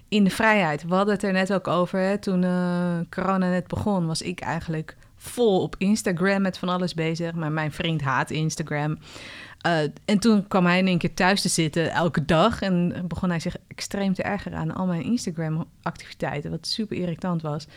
[0.09, 0.83] in de vrijheid.
[0.83, 1.99] We hadden het er net ook over.
[1.99, 2.17] Hè?
[2.17, 7.33] Toen eh, corona net begon, was ik eigenlijk vol op Instagram met van alles bezig.
[7.33, 8.97] Maar mijn vriend haat Instagram.
[9.61, 12.61] Eh, en toen kwam hij in één keer thuis te zitten elke dag.
[12.61, 16.51] En begon hij zich extreem te ergeren aan al mijn Instagram-activiteiten.
[16.51, 17.67] Wat super irritant was.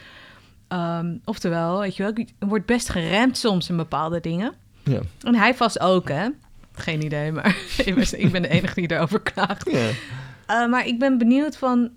[0.68, 4.54] Ehm, oftewel, weet je wel, ik word best geremd soms in bepaalde dingen.
[4.82, 5.00] Ja.
[5.22, 6.28] En hij vast ook, hè?
[6.72, 7.56] Geen idee, maar
[8.16, 9.70] ik ben- de enige die daarover klaagt.
[9.70, 9.88] Ja.
[10.46, 11.90] Eh, maar ik ben benieuwd van...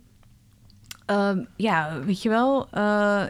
[1.05, 2.67] ehm, ja, weet je wel...
[2.71, 3.23] eh,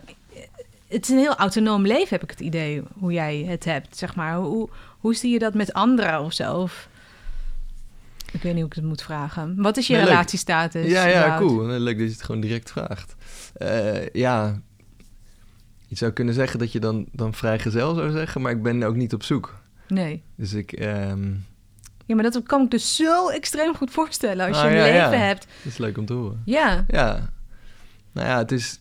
[0.87, 4.15] het is een heel autonoom leven, heb ik het idee, hoe jij het hebt, zeg
[4.15, 4.35] maar.
[4.35, 4.69] Hoe,
[4.99, 6.53] hoe zie je dat met anderen of zo?
[6.55, 6.87] Of,
[8.31, 9.53] ik weet niet hoe ik het moet vragen.
[9.57, 10.89] Wat is je Nee, relatiestatus?
[10.91, 11.45] ja, ja, überhaupt?
[11.45, 11.65] cool.
[11.67, 13.15] Leuk dat je het gewoon direct vraagt.
[13.55, 14.59] Eh, ja,
[15.87, 18.95] je zou kunnen zeggen dat je dan, dan vrijgezel zou zeggen, maar ik ben ook
[18.95, 19.55] niet op zoek.
[19.87, 20.23] Nee.
[20.35, 21.33] Dus ik, ehm,
[22.05, 24.83] Ja, maar dat kan ik dus zo extreem goed voorstellen als je Ah, een ja,
[24.83, 25.25] leven ja.
[25.25, 25.47] hebt.
[25.63, 26.41] dat is leuk om te horen.
[26.45, 27.33] Ja, Ja,
[28.15, 28.79] nou ja, het is.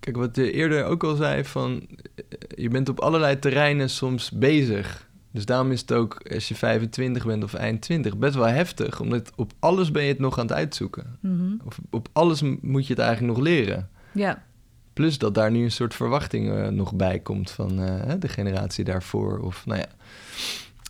[0.00, 2.24] Kijk, wat je eerder ook al zei: van eh,
[2.54, 5.08] je bent op allerlei terreinen soms bezig.
[5.30, 9.00] Dus daarom is het ook als je 25 bent of eind 20 best wel heftig,
[9.00, 11.18] omdat op alles ben je het nog aan het uitzoeken.
[11.20, 11.54] Mhm.
[11.64, 13.88] Of op alles moet je het eigenlijk nog leren.
[14.12, 14.44] ja,
[14.92, 18.84] Plus dat daar nu een soort verwachting eh, nog bij komt van eh, de generatie
[18.84, 19.38] daarvoor.
[19.38, 19.88] Of nou ja.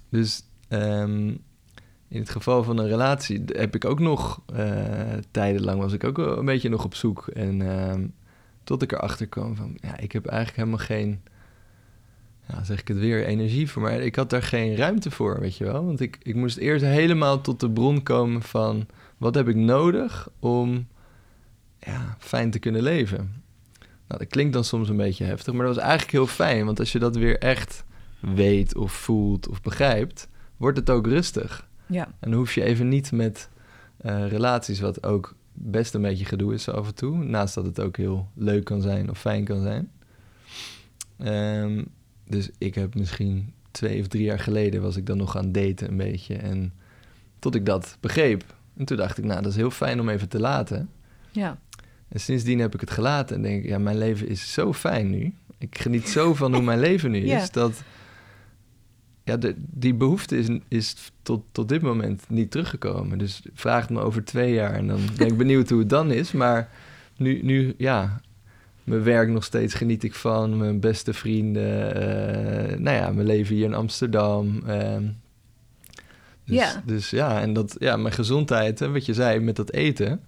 [0.09, 1.35] Dus ehm,
[2.09, 4.69] in het geval van een relatie heb ik ook nog eh,
[5.31, 7.27] tijdenlang was ik ook een beetje nog op zoek.
[7.27, 8.07] En ehm,
[8.65, 11.21] tot ik erachter kwam van ja, ik heb eigenlijk helemaal geen.
[12.63, 13.99] Zeg ik het weer, energie voor mij.
[13.99, 15.85] Ik had daar geen ruimte voor, weet je wel.
[15.85, 18.87] Want ik, ik moest eerst helemaal tot de bron komen van...
[19.17, 20.87] wat heb ik nodig om
[21.79, 23.43] ja, fijn te kunnen leven?
[23.81, 26.65] Nou, dat klinkt dan soms een beetje heftig, maar dat was eigenlijk heel fijn.
[26.65, 27.85] Want als je dat weer echt
[28.21, 31.69] weet of voelt of begrijpt, wordt het ook rustig.
[31.87, 33.49] Ja, En dan hoef je even niet met
[33.97, 37.25] eh, relaties, wat ook best een beetje gedoe is af en toe.
[37.25, 39.91] Naast dat het ook heel leuk kan zijn of fijn kan zijn.
[41.19, 41.85] Ehm,
[42.29, 45.89] dus ik heb misschien twee of drie jaar geleden was ik dan nog aan daten
[45.89, 46.35] een beetje.
[46.35, 46.73] En
[47.39, 48.45] tot ik dat begreep.
[48.77, 50.91] En toen dacht ik, nou, dat is heel fijn om even te laten.
[51.31, 51.59] ja.
[52.09, 55.11] En sindsdien heb ik het gelaten en denk ik, ja, mijn leven is zo fijn
[55.11, 55.35] nu.
[55.59, 57.49] Ik geniet zo van hoe mijn leven nu is, Ja.
[57.53, 57.83] dat
[59.27, 63.19] ja, de, die behoefte is, is tot, tot dit moment niet teruggekomen.
[63.19, 66.11] Dus vraag het me over twee jaar en dan ben ik benieuwd hoe het dan
[66.11, 66.33] is.
[66.33, 66.71] Maar
[67.17, 68.21] nu, nu ja,
[68.85, 73.55] mijn werk nog steeds geniet ik van, mijn beste vrienden, eh, nou ja, mijn leven
[73.55, 74.63] hier in Amsterdam.
[74.67, 75.05] ehm.
[76.45, 76.83] dus, Ja.
[76.85, 80.21] dus ja, en dat, ja, mijn gezondheid, hè, wat je zei met dat eten,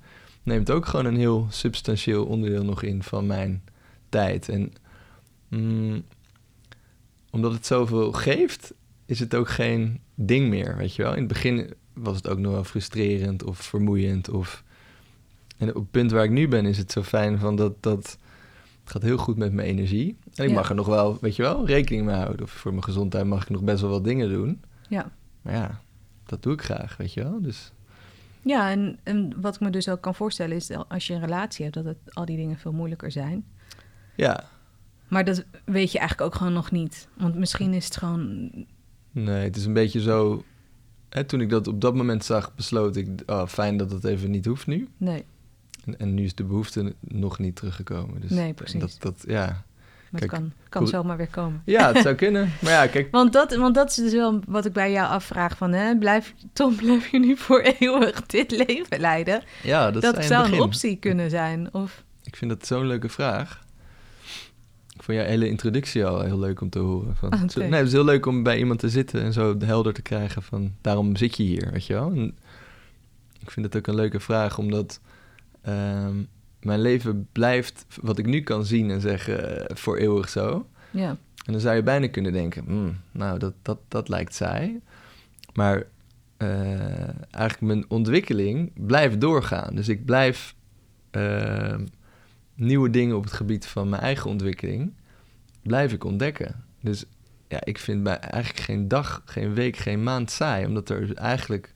[0.43, 3.63] neemt ook gewoon een heel substantieel onderdeel nog in van mijn
[4.09, 4.49] tijd.
[4.49, 4.73] En
[5.49, 6.05] mm,
[7.31, 8.75] omdat het zoveel geeft,
[9.09, 11.13] is het ook geen ding meer, weet je wel.
[11.13, 14.29] In het begin was het ook nog wel frustrerend of vermoeiend.
[14.29, 14.63] Of...
[15.59, 17.83] En op het punt waar ik nu ben, is het zo fijn van dat...
[17.83, 18.19] dat
[18.83, 20.17] het gaat heel goed met mijn energie.
[20.35, 20.55] En ik Ja.
[20.57, 22.43] mag er nog wel, weet je wel, rekening mee houden.
[22.43, 24.61] Of voor mijn gezondheid mag ik nog best wel wat dingen doen.
[24.89, 25.11] Ja,
[25.43, 25.81] Maar ja,
[26.27, 27.41] dat doe ik graag, weet je wel.
[27.43, 27.73] Dus
[28.43, 31.21] ja en, en wat ik me dus ook kan voorstellen is dat als je een
[31.21, 33.45] relatie hebt, dat het, al die dingen veel moeilijker zijn.
[34.15, 34.45] ja,
[35.09, 37.09] Maar dat weet je eigenlijk ook gewoon nog niet.
[37.17, 38.51] Want misschien is het gewoon.
[39.11, 40.43] Nee, het is een beetje zo.
[41.09, 44.31] Hè, toen ik dat op dat moment zag, besloot ik, oh, fijn dat het even
[44.31, 44.89] niet hoeft nu.
[44.97, 45.25] Nee,
[45.85, 48.21] En, en nu is de behoefte nog niet teruggekomen.
[48.21, 48.81] Dus Nee, precies.
[48.81, 49.47] Dat, dat, ja.
[50.11, 51.63] maar Kijk, het kan, kan zomaar weer komen.
[51.65, 52.51] ja, het zou kunnen.
[52.63, 55.57] Maar ja, kijk, Want dat, want dat is dus wel wat ik bij jou afvraag:
[55.57, 59.43] van, hè, blijf, Tom, blijf je nu voor eeuwig dit leven leiden?
[59.63, 60.65] ja, dat, Dat, zou een een begin.
[60.65, 61.75] optie kunnen zijn.
[61.75, 63.67] Of, Ik vind dat zo'n leuke vraag.
[65.09, 67.17] Vond jouw hele introductie al heel leuk om te horen.
[67.17, 69.93] Van, zo- nee, het is heel leuk om bij iemand te zitten en zo helder
[69.93, 70.73] te krijgen van...
[70.81, 72.13] daarom zit je hier, weet je wel.
[72.13, 72.37] En
[73.41, 75.01] ik vind het ook een leuke vraag, omdat...
[75.63, 76.15] ehm,
[76.63, 80.67] mijn leven blijft, wat ik nu kan zien en zeggen, eh, voor eeuwig zo.
[80.91, 81.09] ja,
[81.45, 84.81] En dan zou je bijna kunnen denken, "Hmm, nou, dat, dat, dat lijkt saai.
[85.55, 85.83] Maar
[86.37, 86.49] eh,
[87.31, 89.75] eigenlijk mijn ontwikkeling blijft doorgaan.
[89.75, 90.55] Dus ik blijf
[91.11, 91.77] eh,
[92.55, 94.93] nieuwe dingen op het gebied van mijn eigen ontwikkeling,
[95.63, 96.65] blijf ik ontdekken.
[96.81, 97.05] Dus
[97.49, 100.67] ja, ik vind bij eigenlijk geen dag, geen week, geen maand saai.
[100.67, 101.75] Omdat er eigenlijk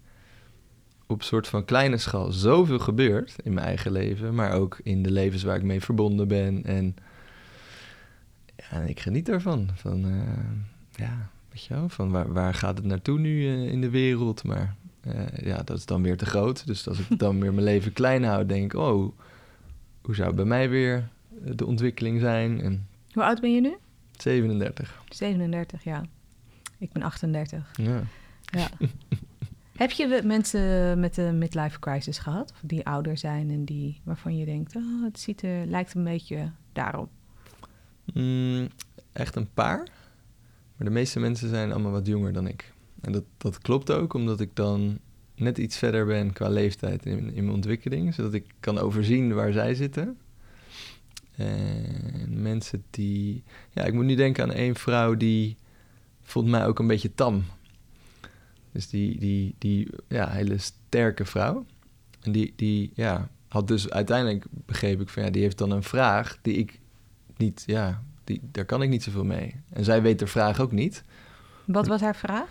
[1.07, 4.35] op soort van kleine schaal zoveel gebeurt in mijn eigen leven.
[4.35, 6.65] Maar ook in de levens waar ik mee verbonden ben.
[6.65, 6.97] En
[8.57, 9.69] ja, ik geniet ervan.
[9.75, 13.81] Van, eh, ja, weet je wel, van waar, waar gaat het naartoe nu eh, in
[13.81, 14.45] de wereld?
[14.45, 16.67] Maar eh, ja, dat is dan weer te groot.
[16.67, 19.13] Dus als ik dan weer mijn leven klein hou, denk ik, oh,
[20.03, 21.09] hoe zou bij mij weer
[21.45, 22.61] de ontwikkeling zijn?
[22.61, 23.77] En hoe oud ben je nu?
[24.17, 25.03] 37.
[25.09, 26.05] 37, ja.
[26.79, 27.71] Ik ben 38.
[27.77, 28.03] Ja.
[28.45, 28.69] Ja.
[29.77, 32.51] Heb je mensen met een midlife crisis gehad?
[32.51, 36.05] Of die ouder zijn en die waarvan je denkt, oh, het ziet er, lijkt een
[36.05, 37.11] beetje daarop.
[38.15, 38.69] Mm,
[39.13, 39.89] echt een paar.
[40.77, 42.73] Maar de meeste mensen zijn allemaal wat jonger dan ik.
[43.01, 44.99] En dat, dat klopt ook, omdat ik dan
[45.35, 48.15] net iets verder ben qua leeftijd in, in mijn ontwikkeling.
[48.15, 50.19] Zodat ik kan overzien waar zij zitten.
[51.43, 53.43] En mensen die...
[53.71, 55.57] Ja, ik moet nu denken aan één vrouw die
[56.23, 57.45] vond mij ook een beetje tam.
[58.73, 61.67] Dus die, die, die ja, hele sterke vrouw.
[62.21, 65.83] En die, die ja, had dus uiteindelijk, begreep ik, van ja, die heeft dan een
[65.83, 66.81] vraag die ik
[67.37, 69.55] niet, ja, die, daar kan ik niet zoveel mee.
[69.69, 71.05] En zij weet de vraag ook niet.
[71.65, 72.49] Wat was haar vraag?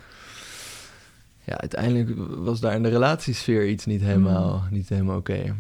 [1.46, 2.10] Ja, uiteindelijk
[2.44, 5.56] was daar in de relatiesfeer iets niet helemaal, niet helemaal oké.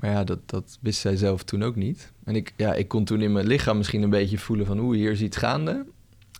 [0.00, 2.12] Maar ja, dat, dat wist zij zelf toen ook niet.
[2.24, 4.78] En ik, ja, ik kon toen in mijn lichaam misschien een beetje voelen van...
[4.78, 5.86] oeh, hier is iets gaande.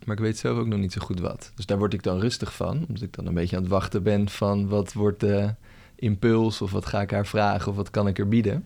[0.05, 1.53] Maar ik weet zelf ook nog niet zo goed wat.
[1.55, 2.85] Dus daar word ik dan rustig van.
[2.89, 4.69] Omdat ik dan een beetje aan het wachten ben van...
[4.69, 5.55] wat wordt de
[5.95, 8.65] impuls of wat ga ik haar vragen of wat kan ik er bieden.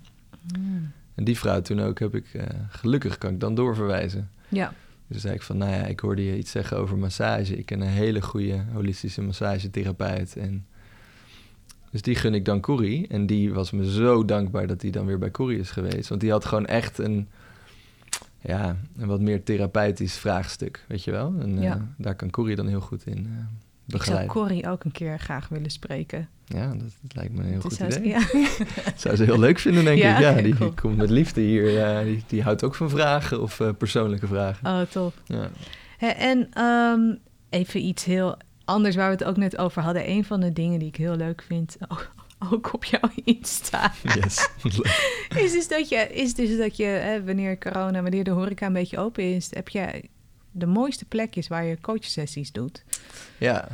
[0.58, 0.92] Mm.
[1.14, 2.26] En die vrouw toen ook heb ik...
[2.32, 4.30] eh, gelukkig kan ik dan doorverwijzen.
[4.48, 4.72] Ja,
[5.06, 7.56] Dus zei ik van, nou ja, ik hoorde je iets zeggen over massage.
[7.56, 10.36] Ik ken een hele goede holistische massagetherapeut.
[10.36, 10.66] En
[11.94, 13.06] dus die gun ik dan Corrie.
[13.08, 16.08] En die was me zo dankbaar dat hij dan weer bij Corrie is geweest.
[16.08, 17.28] Want die had gewoon echt een,
[18.40, 21.34] ja, een wat meer therapeutisch vraagstuk, weet je wel.
[21.40, 21.74] En Ja.
[21.74, 23.46] eh, daar kan Corrie dan heel goed in eh ik zou
[23.86, 24.28] begeleiden.
[24.34, 26.28] Corrie ook een keer graag willen spreken.
[26.46, 28.08] Ja, dat, dat lijkt me een heel goed huis- idee.
[28.08, 28.20] Ja.
[28.96, 30.20] Zou ze heel leuk vinden, denk Ja, ik.
[30.20, 30.68] Ja, die, cool.
[30.70, 31.70] die komt met liefde hier.
[31.70, 34.66] Ja, die, die houdt ook van vragen of eh, persoonlijke vragen.
[34.66, 35.14] Oh, tof.
[35.26, 35.50] Ja.
[36.16, 37.14] En ehm,
[37.50, 40.10] even iets heel anders waar we het ook net over hadden.
[40.10, 41.76] Een van de dingen die ik heel leuk vind,
[42.52, 44.48] ook, op jouw Insta, Yes.
[45.44, 48.72] is dus dat je, is dus dat je hè, wanneer corona, wanneer de horeca een
[48.72, 50.04] beetje open is, heb je
[50.50, 52.84] de mooiste plekjes waar je coachsessies doet.
[53.38, 53.68] ja,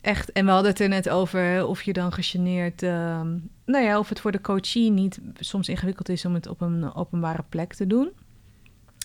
[0.00, 3.98] Echt, en we hadden het er net over of je dan gegeneerd, ehm, nou ja,
[3.98, 7.74] of het voor de coachie niet soms ingewikkeld is om het op een openbare plek
[7.74, 8.10] te doen.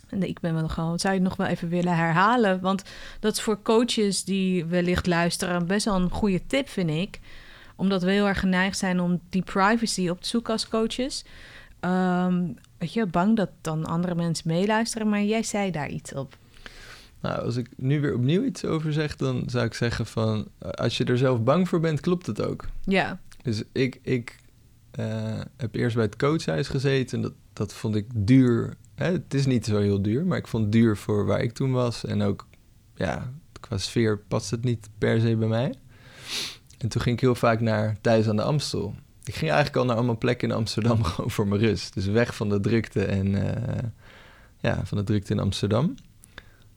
[0.10, 2.60] En ik ben wel gewoon, zou je het nog wel even willen herhalen?
[2.62, 2.84] Want
[3.20, 7.20] dat is voor coaches die wellicht luisteren best wel een goede tip, vind ik.
[7.76, 11.26] Omdat we heel erg geneigd zijn om die privacy op te zoeken als coaches.
[11.80, 12.44] Ehm,
[12.78, 16.38] weet je, bang dat dan andere mensen meeluisteren, maar jij zei daar iets op.
[17.22, 20.48] Nou, als ik nu weer opnieuw iets over zeg, dan zou ik zeggen van...
[20.60, 22.66] eh, als je er zelf bang voor bent, klopt het ook.
[22.86, 24.36] Ja, Dus ik, ik
[24.92, 27.22] eh, heb eerst bij het coachhuis gezeten.
[27.22, 28.74] Dat, dat vond ik duur.
[28.98, 29.12] Hè?
[29.12, 31.72] Het is niet zo heel duur, maar ik vond het duur voor waar ik toen
[31.72, 32.06] was.
[32.06, 32.48] En ook,
[32.96, 35.74] ja, qua sfeer past het niet per se bij mij.
[36.78, 38.96] En toen ging ik heel vaak naar Thuis aan de Amstel.
[39.24, 41.94] Ik ging eigenlijk al naar allemaal plekken in Amsterdam gewoon voor mijn rust.
[41.94, 43.84] Dus weg van de drukte en eh,
[44.60, 45.96] ja, van de drukte in Amsterdam.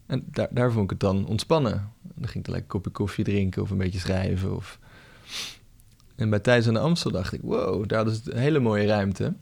[0.06, 1.92] En daar, daar vond ik het dan ontspannen.
[2.02, 4.56] Dan ging ik dan lekker een kopje koffie drinken of een beetje schrijven.
[4.56, 4.78] Of...
[6.16, 9.34] En bij Thijs aan de Amstel dacht ik, wow, daar ze een hele mooie ruimte.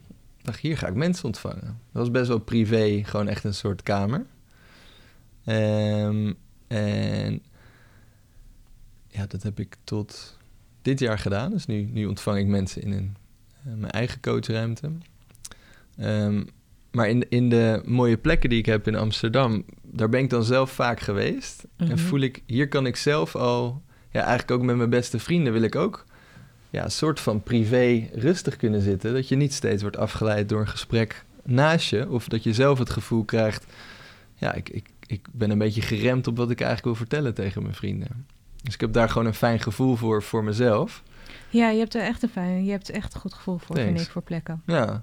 [0.49, 1.63] Dacht, hier ga ik mensen ontvangen.
[1.63, 4.27] Dat was best wel privé, gewoon echt een soort kamer.
[5.45, 6.33] Ehm,
[6.67, 7.43] en
[9.09, 10.39] ja, dat heb ik tot
[10.83, 11.51] dit jaar gedaan.
[11.51, 13.17] Dus nu, nu ontvang ik mensen in een,
[13.65, 14.91] eh, mijn eigen coachruimte.
[15.97, 16.45] Ehm,
[16.91, 20.45] maar in, in de mooie plekken die ik heb in Amsterdam, daar ben ik dan
[20.45, 21.67] zelf vaak geweest.
[21.77, 21.91] Mhm.
[21.91, 25.53] En voel ik, hier kan ik zelf al, ja, eigenlijk ook met mijn beste vrienden
[25.53, 26.05] wil ik ook
[26.71, 29.15] ja, een soort van privé rustig kunnen zitten.
[29.15, 32.09] Dat je niet steeds wordt afgeleid door een gesprek naast je.
[32.09, 33.67] Of dat je zelf het gevoel krijgt,
[34.35, 37.63] ja, ik, ik, ik ben een beetje geremd op wat ik eigenlijk wil vertellen tegen
[37.63, 38.27] mijn vrienden.
[38.63, 41.03] Dus ik heb daar gewoon een fijn gevoel voor, voor mezelf.
[41.51, 44.01] ja je hebt er echt een fijn, je hebt echt een goed gevoel voor, vind
[44.01, 44.63] ik, voor plekken.
[44.67, 45.01] Ja.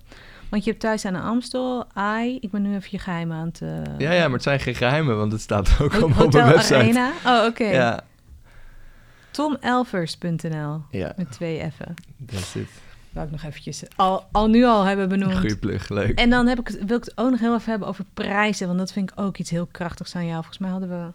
[0.49, 3.45] Want je hebt thuis aan de Amstel, AI, ik ben nu even je geheim aan
[3.47, 3.61] het...
[3.61, 6.47] eh, ja, ja, maar het zijn geen geheimen, want het staat ook allemaal op mijn
[6.47, 6.75] website.
[6.75, 7.11] Arena?
[7.25, 7.63] Oh, oké.
[7.63, 8.03] Ja,
[9.35, 11.93] TomElvers.nl ja, met twee F'en.
[12.25, 12.67] that's it.
[13.11, 15.37] Wou ik nog eventjes al, al nu al hebben benoemd.
[15.37, 16.19] Goeie plug, leuk.
[16.19, 18.67] En dan heb ik, het- wil ik het ook nog heel even hebben over prijzen.
[18.67, 20.35] Want dat vind ik ook iets heel krachtigs aan jou.
[20.37, 21.11] Volgens mij hadden we...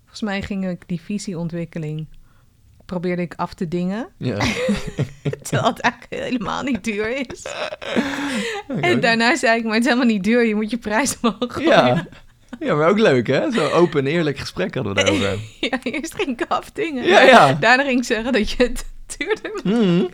[0.00, 2.06] Volgens mij ging ik die visieontwikkeling...
[2.84, 4.08] Probeerde ik af te dingen.
[4.16, 4.36] Ja.
[5.42, 7.46] Terwijl het eigenlijk helemaal niet duur is.
[8.68, 8.80] Oké.
[8.80, 10.44] En daarna zei ik, maar het is helemaal niet duur.
[10.46, 11.68] Je moet je prijs omhoog gooien.
[11.86, 12.06] Ja.
[12.60, 13.50] Ja, maar ook leuk, hè?
[13.50, 15.38] Zo open en eerlijk gesprek hadden we daarover.
[15.60, 17.04] Ja, eerst ging ik afdingen.
[17.04, 17.52] Ja, ja.
[17.52, 18.86] Daarna ging ik zeggen dat je het
[19.16, 20.04] duurder Mhm.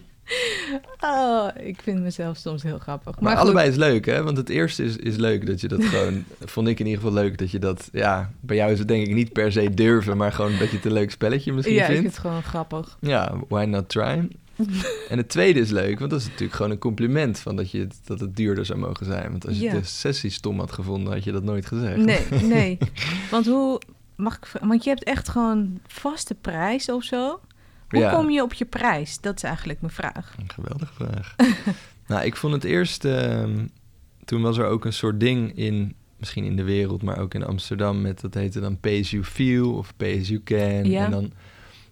[1.01, 3.21] Oh, ik vind mezelf soms heel grappig.
[3.21, 3.41] Maar, goed.
[3.41, 4.23] allebei is leuk, hè?
[4.23, 6.25] Want het eerste is, is leuk dat je dat gewoon...
[6.45, 7.89] vond ik in ieder geval leuk dat je dat...
[7.93, 10.17] Ja, bij jou is het denk ik niet per se durven...
[10.17, 12.01] maar gewoon dat je het een leuk spelletje misschien Ja, ik vindt.
[12.03, 12.97] vind het gewoon grappig.
[13.01, 14.29] Ja, why not try?
[15.09, 17.39] En het tweede is leuk, want dat is natuurlijk gewoon een compliment...
[17.39, 19.31] van dat, je dat het duurder zou mogen zijn.
[19.31, 19.73] Want als je Ja.
[19.73, 21.97] de sessie stom had gevonden, had je dat nooit gezegd.
[21.97, 22.79] Nee, nee.
[23.31, 23.81] Want hoe...
[24.17, 27.41] Mag ik, want je hebt echt gewoon vaste prijs of zo.
[27.89, 28.13] Hoe Ja.
[28.15, 29.21] kom je op je prijs?
[29.21, 30.35] Dat is eigenlijk mijn vraag.
[30.39, 31.35] Een geweldige vraag.
[32.09, 33.05] nou, ik vond het eerst...
[33.05, 33.67] ehm,
[34.25, 35.95] toen was er ook een soort ding in...
[36.17, 38.01] misschien in de wereld, maar ook in Amsterdam...
[38.01, 40.85] met dat heette dan pay as you feel of pay as you can.
[40.91, 41.05] Ja.
[41.05, 41.33] En dan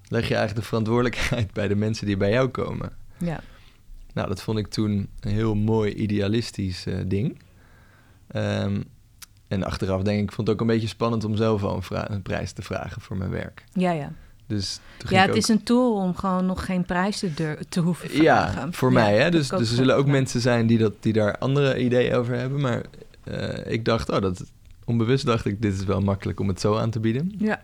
[0.09, 1.53] leg je eigenlijk de verantwoordelijkheid...
[1.53, 2.93] bij de mensen die bij jou komen.
[3.19, 3.41] Ja.
[4.15, 7.39] Nou, dat vond ik toen een heel mooi idealistisch eh, ding.
[8.29, 8.83] Ehm,
[9.49, 11.25] en achteraf denk ik, vond het ook een beetje spannend...
[11.25, 13.65] om zelf al een, prijs te vragen voor mijn werk.
[13.73, 14.13] Ja, ja.
[14.47, 18.25] Dus Ja, het is een tool om gewoon nog geen prijs te, te hoeven vragen.
[18.25, 19.19] Ja, voor Ja, mij.
[19.19, 19.31] Hè?
[19.31, 22.61] Dus, dus er zullen ook mensen zijn die, dat, die daar andere ideeën over hebben.
[22.61, 22.83] Maar
[23.25, 24.45] eh, ik dacht, oh, dat,
[24.85, 27.35] onbewust dacht ik, dit is wel makkelijk om het zo aan te bieden.
[27.39, 27.61] Ja,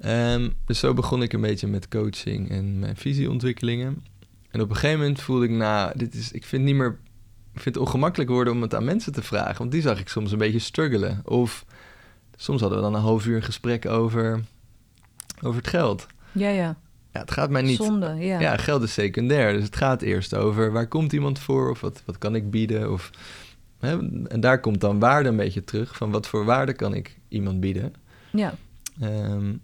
[0.00, 4.04] Ehm, dus zo begon ik een beetje met coaching en mijn visieontwikkelingen.
[4.50, 6.98] En op een gegeven moment voelde ik, nou, dit is, ik vind het niet meer
[7.56, 9.58] ik vind het ongemakkelijk worden om het aan mensen te vragen.
[9.58, 11.20] Want die zag ik soms een beetje struggelen.
[11.24, 11.64] Of
[12.36, 14.40] soms hadden we dan een half uur een gesprek over,
[15.42, 16.06] over het geld.
[16.32, 16.76] Ja, ja.
[17.12, 17.76] Ja, het gaat mij niet...
[17.76, 18.40] Zonde, ja.
[18.40, 19.52] Ja, geld is secundair.
[19.52, 22.92] Dus het gaat eerst over waar komt iemand voor of wat, wat kan ik bieden.
[22.92, 23.10] Of,
[23.78, 25.96] hè, en daar komt dan waarde een beetje terug.
[25.96, 27.94] Van wat voor waarde kan ik iemand bieden.
[28.30, 28.54] Ja.
[29.00, 29.54] Ehm,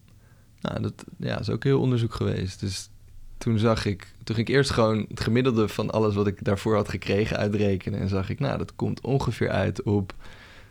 [0.63, 2.61] nou, dat ja, is ook heel onderzoek geweest.
[2.61, 2.91] Dus
[3.39, 6.75] toen zag ik, toen ging ik eerst gewoon het gemiddelde van alles wat ik daarvoor
[6.75, 8.01] had gekregen uitrekenen.
[8.01, 10.15] En zag ik, nou, dat komt ongeveer uit op,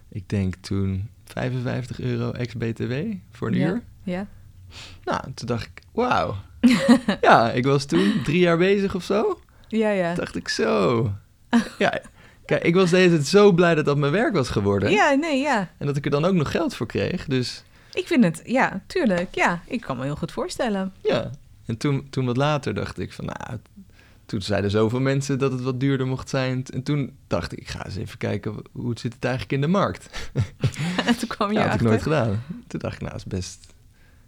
[0.10, 2.94] ik denk toen 55 euro ex-BTW
[3.32, 3.68] voor een ja.
[3.68, 3.82] uur.
[4.04, 4.28] Ja.
[5.04, 6.36] Nou, toen dacht ik, wauw.
[7.22, 9.40] ja, ik was toen drie jaar bezig of zo.
[9.68, 10.14] Ja, ja.
[10.14, 11.12] dacht ik zo.
[11.78, 12.02] ja,
[12.46, 14.92] kijk, ik was de hele tijd zo blij dat dat mijn werk was geworden.
[14.92, 15.70] Ja, nee, ja.
[15.78, 17.26] En dat ik er dan ook nog geld voor kreeg.
[17.26, 17.64] Dus
[17.94, 19.36] Ik vind het, ja, tuurlijk.
[19.36, 20.94] Ja, ik kan me heel goed voorstellen.
[21.04, 21.30] ja.
[21.66, 23.60] En toen, toen wat later dacht ik van, nou,
[24.26, 26.66] toen zeiden zoveel mensen dat het wat duurder mocht zijn.
[26.74, 29.62] En toen dacht ik, ik ga eens even kijken hoe het zit het eigenlijk in
[29.62, 30.10] de markt.
[31.08, 32.44] En toen kwam je Ja, dat had ik nooit gedaan.
[32.68, 33.74] Toen dacht ik, nou, is best,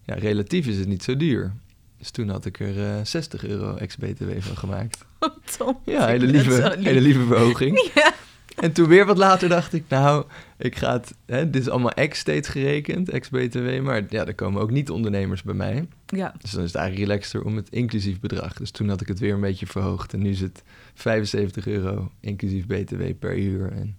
[0.04, 1.54] ja, relatief is het niet zo duur.
[1.98, 5.06] Dus toen had ik er eh 60 euro ex-BTW van gemaakt.
[5.58, 6.86] Tom, Ja, hele lieve, lief.
[6.86, 7.90] hele lieve verhoging.
[7.96, 8.14] Ja.
[8.56, 10.26] En toen weer wat later dacht ik, nou,
[10.58, 14.62] ik ga het, hè, dit is allemaal ex steeds gerekend, ex-BTW, maar ja, er komen
[14.62, 15.88] ook niet-ondernemers bij mij.
[16.06, 18.54] Ja, Dus dan is het eigenlijk relaxter om het inclusief bedrag.
[18.54, 22.12] Dus toen had ik het weer een beetje verhoogd en nu is het 75 euro
[22.20, 23.72] inclusief BTW per uur.
[23.72, 23.98] En,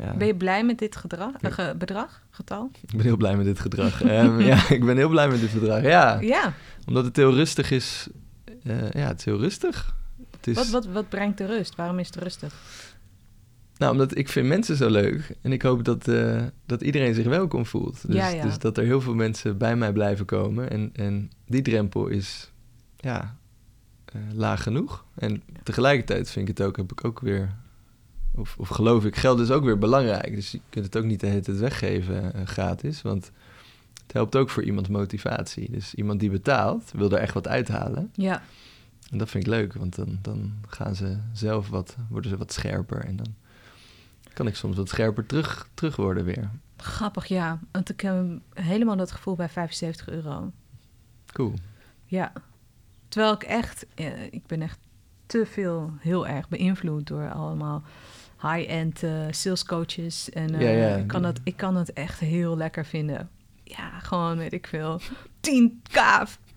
[0.00, 2.70] ja, ben je blij met dit gedrag, eh, ge- bedrag, getal?
[2.82, 4.02] ik ben heel blij met dit gedrag.
[4.04, 6.20] Ehm, ja, ik ben heel blij met dit bedrag, ja.
[6.20, 6.52] Ja.
[6.86, 8.08] Omdat het heel rustig is.
[8.64, 9.94] Eh, ja, het is heel rustig.
[10.36, 10.56] Het is...
[10.56, 11.74] Wat, wat, wat brengt de rust?
[11.74, 12.54] Waarom is het rustig?
[13.82, 15.36] Nou, omdat ik vind mensen zo leuk.
[15.40, 18.06] En ik hoop dat, eh, dat iedereen zich welkom voelt.
[18.06, 18.42] Dus, Ja, ja.
[18.42, 20.70] dus dat er heel veel mensen bij mij blijven komen.
[20.70, 22.50] En, en die drempel is
[22.96, 23.36] ja,
[24.04, 25.04] eh, laag genoeg.
[25.14, 27.54] En tegelijkertijd vind ik het ook, heb ik ook weer...
[28.34, 30.34] Of, of geloof ik, geld is ook weer belangrijk.
[30.34, 33.02] Dus je kunt het ook niet de hele tijd weggeven eh, gratis.
[33.02, 33.30] Want
[34.02, 35.70] het helpt ook voor iemands motivatie.
[35.70, 38.10] Dus iemand die betaalt, wil er echt wat uithalen.
[38.14, 38.42] Ja,
[39.10, 42.52] En dat vind ik leuk, want dan, dan gaan ze zelf wat, worden ze wat
[42.52, 43.04] scherper.
[43.04, 43.34] En dan
[44.32, 46.50] kan ik soms wat scherper terug, terug worden weer.
[46.76, 47.58] grappig, ja.
[47.72, 48.24] Want ik heb
[48.54, 50.52] helemaal dat gevoel bij 75 euro.
[51.32, 51.54] Cool.
[52.06, 52.32] Ja.
[53.08, 54.78] Terwijl ik echt, eh, ik ben echt
[55.26, 57.82] te veel, heel erg beïnvloed door allemaal
[58.42, 60.30] high-end eh sales coaches.
[60.30, 60.96] En eh, Ja, ja.
[60.96, 63.30] Ik, kan dat, ik kan het echt heel lekker vinden.
[63.64, 65.00] Ja, gewoon weet ik veel.
[65.50, 66.00] 10k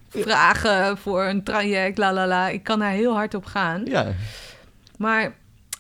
[0.09, 2.49] vragen voor een traject, la la la.
[2.49, 3.85] Ik kan daar heel hard op gaan.
[3.85, 4.13] Ja,
[4.97, 5.35] Maar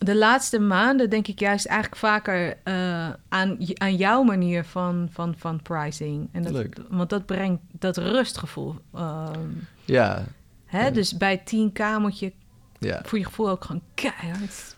[0.05, 5.35] de laatste maanden denk ik juist eigenlijk vaker eh, aan, aan jouw manier van, van,
[5.37, 6.29] van pricing.
[6.31, 6.77] En dat, Leuk.
[6.89, 8.75] Want dat brengt dat rustgevoel.
[8.93, 9.49] ehm,
[9.85, 10.25] ja,
[10.65, 10.91] hè?
[10.91, 12.31] Dus bij 10k moet je
[12.79, 13.01] ja.
[13.03, 14.75] voor je gevoel ook gewoon keihard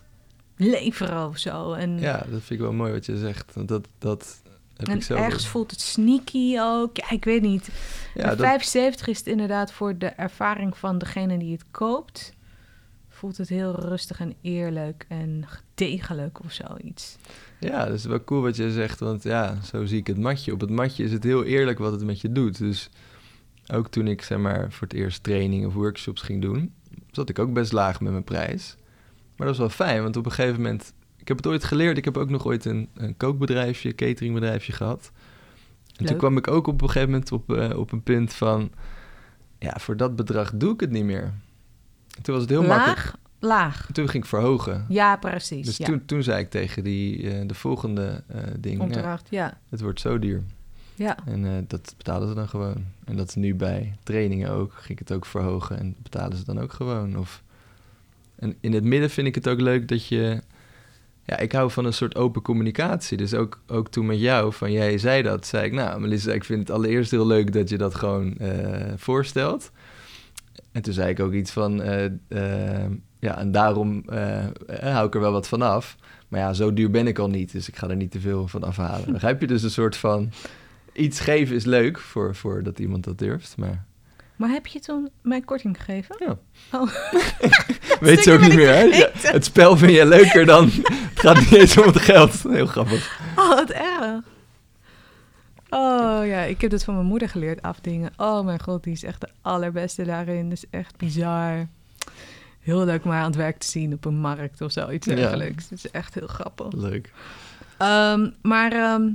[0.56, 1.72] leveren of zo.
[1.72, 3.68] En, Ja, dat vind ik wel mooi wat je zegt.
[3.68, 4.42] Dat, dat
[4.76, 5.50] heb en ik zelf ergens ook.
[5.50, 6.96] voelt het sneaky ook.
[6.96, 7.68] Ja, ik weet niet.
[8.14, 12.36] Ja, Bij dat, 75 is het inderdaad voor de ervaring van degene die het koopt...
[13.18, 15.44] voelt het heel rustig en eerlijk en
[15.74, 17.16] degelijk of zoiets.
[17.60, 19.00] ja, dat is wel cool wat je zegt.
[19.00, 20.52] Want ja, zo zie ik het matje.
[20.52, 22.58] Op het matje is het heel eerlijk wat het met je doet.
[22.58, 22.90] Dus
[23.72, 26.74] ook toen ik zeg maar voor het eerst training of workshops ging doen...
[27.10, 28.76] zat ik ook best laag met mijn prijs.
[29.36, 30.92] Maar dat was wel fijn, want op een gegeven moment...
[31.16, 31.98] Ik heb het ooit geleerd.
[31.98, 35.12] Ik heb ook nog ooit een, een kookbedrijfje, cateringbedrijfje gehad.
[35.96, 38.70] En toen kwam ik ook op een gegeven moment op, eh, op een punt van...
[39.58, 41.34] Ja, voor dat bedrag doe ik het niet meer.
[42.18, 42.98] En toen was het heel makkelijk.
[42.98, 43.86] Laag, laag.
[43.88, 44.86] En toen ging ik verhogen.
[44.88, 45.66] Ja, precies.
[45.66, 45.86] Dus ja.
[45.86, 48.94] toen, toen zei ik tegen die, eh, de volgende eh ding...
[49.28, 50.42] Ja, het wordt zo duur.
[50.94, 52.84] Ja, En eh, dat betalen ze dan gewoon.
[53.04, 54.72] En dat is nu bij trainingen ook.
[54.72, 57.18] Ging ik het ook verhogen en betalen ze dan ook gewoon.
[57.18, 57.42] Of...
[58.34, 60.42] En in het midden vind ik het ook leuk dat je...
[61.24, 63.16] Ja, ik hou van een soort open communicatie.
[63.16, 65.72] Dus ook, ook toen met jou, van jij zei dat, zei ik...
[65.72, 68.36] Nou, Melissa, ik vind het allereerst heel leuk dat je dat gewoon
[68.96, 69.70] voorstelt.
[70.78, 71.82] En toen zei ik ook iets van...
[71.82, 74.46] eh, eh, ja, en daarom eh,
[74.80, 75.96] hou ik er wel wat van af.
[76.28, 78.48] Maar ja, zo duur ben ik al niet, dus ik ga er niet te veel
[78.48, 79.12] van afhalen.
[79.18, 79.46] Begrijp je?
[79.46, 80.30] Dus een soort van...
[80.92, 83.84] Iets geven is leuk voor, voor dat iemand dat durft, maar...
[84.36, 86.16] maar heb je toen mij korting gegeven?
[86.18, 86.38] Ja.
[86.72, 86.90] Oh.
[88.00, 88.82] Weet ze ook niet meer, hè?
[88.82, 90.64] Ja, het spel vind je leuker dan...
[90.64, 92.42] het gaat niet eens om het geld.
[92.42, 93.20] Heel grappig.
[93.36, 93.97] Oh, wat erg.
[95.70, 98.10] Oh ja, ik heb dat van mijn moeder geleerd, afdingen.
[98.16, 100.48] Oh mijn god, die is echt de allerbeste daarin.
[100.48, 101.66] Dat is echt bizar.
[102.60, 105.14] Heel leuk om haar aan het werk te zien op een markt of zoiets Ja.
[105.14, 105.70] dergelijks.
[105.70, 106.72] Het is echt heel grappig.
[106.72, 107.12] Leuk.
[107.78, 109.10] Ehm, maar ehm,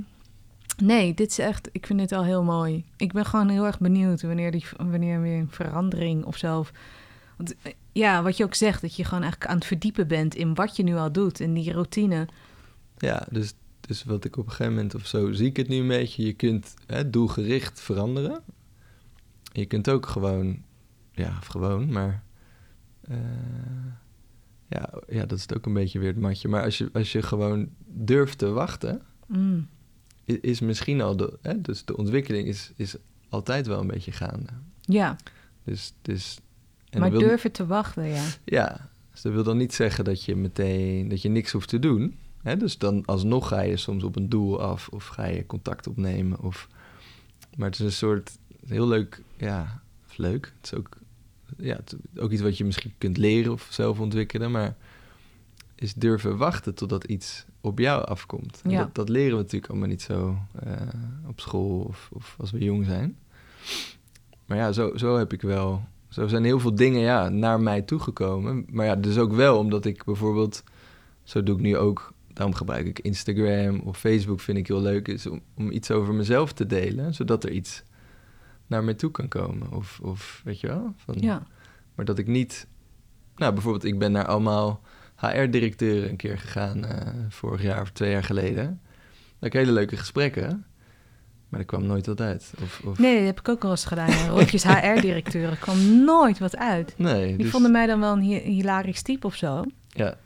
[0.76, 2.84] nee, dit is echt, ik vind dit al heel mooi.
[2.96, 6.66] Ik ben gewoon heel erg benieuwd wanneer, die, wanneer weer een verandering of zo.
[7.36, 7.54] Want
[7.92, 10.76] ja, wat je ook zegt, dat je gewoon eigenlijk aan het verdiepen bent in wat
[10.76, 12.26] je nu al doet, in die routine.
[12.98, 13.54] Ja, dus,
[13.86, 16.24] dus wat ik op een gegeven moment of zo zie ik het nu een beetje.
[16.26, 18.42] Je kunt hè, doelgericht veranderen.
[19.52, 20.62] Je kunt ook gewoon,
[21.12, 22.22] ja, of gewoon, maar
[23.00, 23.16] eh,
[24.68, 26.48] ja, ja, dat is het ook een beetje weer het matje.
[26.48, 29.68] Maar als je, als je gewoon durft te wachten, Mm.
[30.24, 32.96] is misschien al de, hè, dus de ontwikkeling is, is
[33.28, 34.48] altijd wel een beetje gaande.
[34.80, 35.16] Ja,
[35.64, 36.38] Dus, dus
[36.90, 38.24] en maar wil, durven te wachten, ja.
[38.44, 41.78] Ja, dus dat wil dan niet zeggen dat je meteen dat je niks hoeft te
[41.78, 42.18] doen.
[42.44, 42.56] Hè?
[42.56, 46.40] Dus dan alsnog ga je soms op een doel af of ga je contact opnemen.
[46.40, 46.68] Of...
[47.56, 50.52] Maar het is een soort heel leuk, ja, of leuk.
[50.56, 50.88] Het is ook,
[51.56, 54.50] ja, het is ook iets wat je misschien kunt leren of zelf ontwikkelen.
[54.50, 54.76] Maar
[55.74, 58.60] is durven wachten totdat iets op jou afkomt.
[58.68, 58.78] Ja.
[58.78, 60.72] Dat, dat leren we natuurlijk allemaal niet zo eh,
[61.26, 63.18] op school of, of als we jong zijn.
[64.46, 65.84] Maar ja, zo, zo heb ik wel.
[66.08, 68.66] Zo zijn heel veel dingen ja, naar mij toegekomen.
[68.70, 70.62] Maar ja, dus ook wel omdat ik bijvoorbeeld.
[71.22, 72.13] Zo doe ik nu ook.
[72.34, 74.40] Daarom gebruik ik Instagram of Facebook.
[74.40, 75.08] Vind ik heel leuk.
[75.08, 77.14] Is om, om iets over mezelf te delen.
[77.14, 77.82] Zodat er iets
[78.66, 79.72] naar mij toe kan komen.
[79.72, 80.94] Of, of weet je wel?
[80.96, 81.46] Van, Ja,
[81.94, 82.66] Maar dat ik niet.
[83.36, 84.80] Nou, bijvoorbeeld, ik ben naar allemaal
[85.16, 86.84] HR-directeuren een keer gegaan.
[86.84, 88.80] eh, vorig jaar of twee jaar geleden.
[89.38, 90.64] Dat ik hele leuke gesprekken.
[91.48, 92.52] Maar er kwam nooit wat uit.
[92.62, 92.98] Of, of...
[92.98, 94.08] nee, dat heb ik ook wel eens gedaan.
[94.10, 94.26] Ja.
[94.26, 96.94] Rondjes HR-directeuren kwam nooit wat uit.
[96.98, 99.64] Nee, Die dus- vonden mij dan wel een hi- hilarisch type of zo.
[99.88, 100.16] Ja,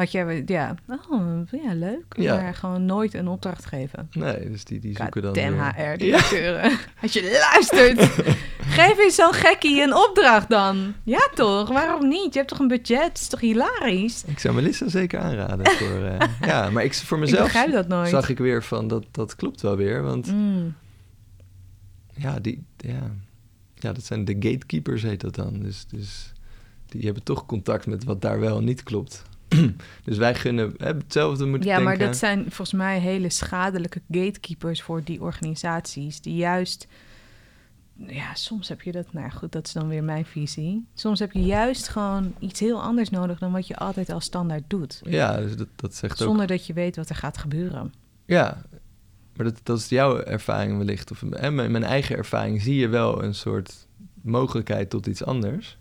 [0.00, 0.74] Had jij, ja,
[1.10, 2.04] oh, ja, leuk.
[2.16, 2.40] Ja.
[2.40, 4.08] Maar gewoon nooit een opdracht geven.
[4.12, 6.78] nee, dus die, die zoeken dan Damn weer- HR-directeuren.
[7.02, 8.00] Als je luistert,
[8.78, 10.94] geef eens zo'n gekkie een opdracht dan.
[11.02, 12.32] Ja toch, waarom niet?
[12.32, 14.24] Je hebt toch een budget, het is toch hilarisch?
[14.26, 15.66] Ik zou Melissa zeker aanraden.
[15.70, 18.08] Voor, eh, ja, maar ik, voor mezelf begrijp dat nooit.
[18.08, 20.02] zag ik weer van dat, dat klopt wel weer.
[20.02, 20.74] Want Mm,
[22.14, 23.10] ja, die, ja,
[23.74, 25.58] ja, dat zijn de gatekeepers heet dat dan.
[25.60, 26.32] Dus, dus
[26.86, 29.22] die hebben toch contact met wat daar wel niet klopt.
[30.04, 31.98] dus wij gunnen hè, hetzelfde moeten Ja, denken.
[31.98, 36.20] maar dat zijn volgens mij hele schadelijke gatekeepers voor die organisaties.
[36.20, 36.86] Die juist,
[37.94, 40.86] ja, soms heb je dat, nou ja, goed, dat is dan weer mijn visie.
[40.94, 44.64] Soms heb je juist gewoon iets heel anders nodig dan wat je altijd al standaard
[44.66, 45.00] doet.
[45.02, 46.28] Ja, dus dat, dat zegt ook...
[46.28, 47.92] Zonder dat je weet wat er gaat gebeuren.
[48.26, 48.62] Ja,
[49.36, 51.10] maar dat, dat is jouw ervaring wellicht.
[51.10, 53.86] Of mijn, mijn eigen ervaring zie je wel een soort
[54.22, 55.78] mogelijkheid tot iets anders.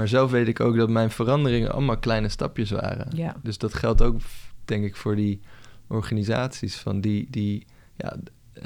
[0.00, 3.06] Maar zelf weet ik ook dat mijn veranderingen allemaal kleine stapjes waren.
[3.16, 3.36] Ja.
[3.42, 4.20] Dus dat geldt ook,
[4.64, 5.40] denk ik, voor die
[5.88, 6.76] organisaties.
[6.76, 8.16] Van die, die, ja,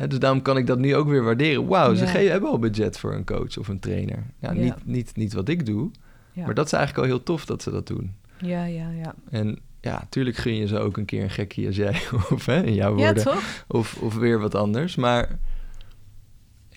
[0.09, 1.67] dus daarom kan ik dat nu ook weer waarderen.
[1.67, 2.11] Wauw, ze Ja.
[2.11, 4.23] ge- hebben al budget voor een coach of een trainer.
[4.39, 4.61] Ja, Ja.
[4.63, 5.91] Niet, niet, niet wat ik doe,
[6.33, 8.15] Ja, maar dat is eigenlijk al heel tof dat ze dat doen.
[8.39, 8.91] ja, ja.
[8.91, 12.01] Ja, En ja, tuurlijk gun je ze ook een keer een gekkie als jij,
[12.33, 13.65] of hè, in jouw ja woorden, toch?
[13.69, 14.97] of, of weer wat anders.
[14.97, 15.39] Maar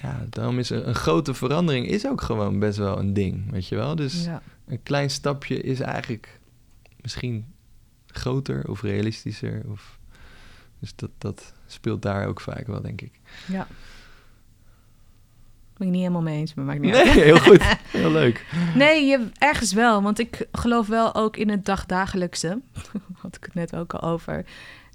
[0.01, 3.67] ja, daarom is een, een grote verandering is ook gewoon best wel een ding, weet
[3.67, 3.95] je wel.
[3.95, 4.41] Dus Ja.
[4.67, 6.39] een klein stapje is eigenlijk
[7.01, 7.45] misschien
[8.07, 9.61] groter of realistischer.
[9.69, 9.99] Of,
[10.79, 13.19] dus dat, dat speelt daar ook vaak wel, denk ik.
[13.47, 13.67] ja.
[15.77, 17.05] Ben ik niet helemaal mee eens, maar maakt niet uit.
[17.15, 17.63] Nee, heel goed.
[17.91, 18.45] Heel leuk.
[18.75, 20.01] Nee, je, ergens wel.
[20.01, 22.61] Want ik geloof wel ook in het dagdagelijkse.
[23.21, 24.45] Had ik het net ook al over.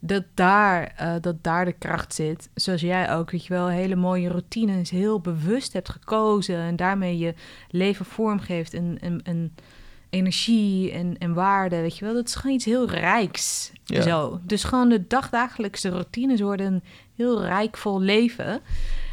[0.04, 2.48] Dat daar, eh, dat daar de kracht zit.
[2.54, 6.56] Zoals jij ook, weet je wel, hele mooie routines heel bewust hebt gekozen.
[6.56, 7.34] En daarmee je
[7.70, 9.54] leven vormgeeft en, en, en
[10.10, 12.14] energie en, en waarde, weet je wel.
[12.14, 13.72] Dat is gewoon iets heel rijks.
[13.84, 14.02] Ja.
[14.02, 14.40] Zo.
[14.42, 16.82] Dus gewoon de dagdagelijkse routines worden een
[17.16, 18.60] heel rijkvol leven.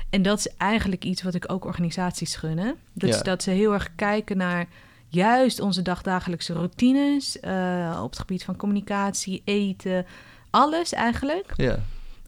[0.10, 2.58] En dat is eigenlijk iets wat ik ook organisaties gun.
[2.58, 2.72] Hè?
[2.94, 3.22] Dat, is Ja.
[3.22, 4.66] dat ze heel erg kijken naar
[5.08, 7.40] juist onze dagdagelijkse routines.
[7.40, 10.06] eh, op het gebied van communicatie, eten,
[10.50, 11.52] alles eigenlijk.
[11.56, 11.80] Ja,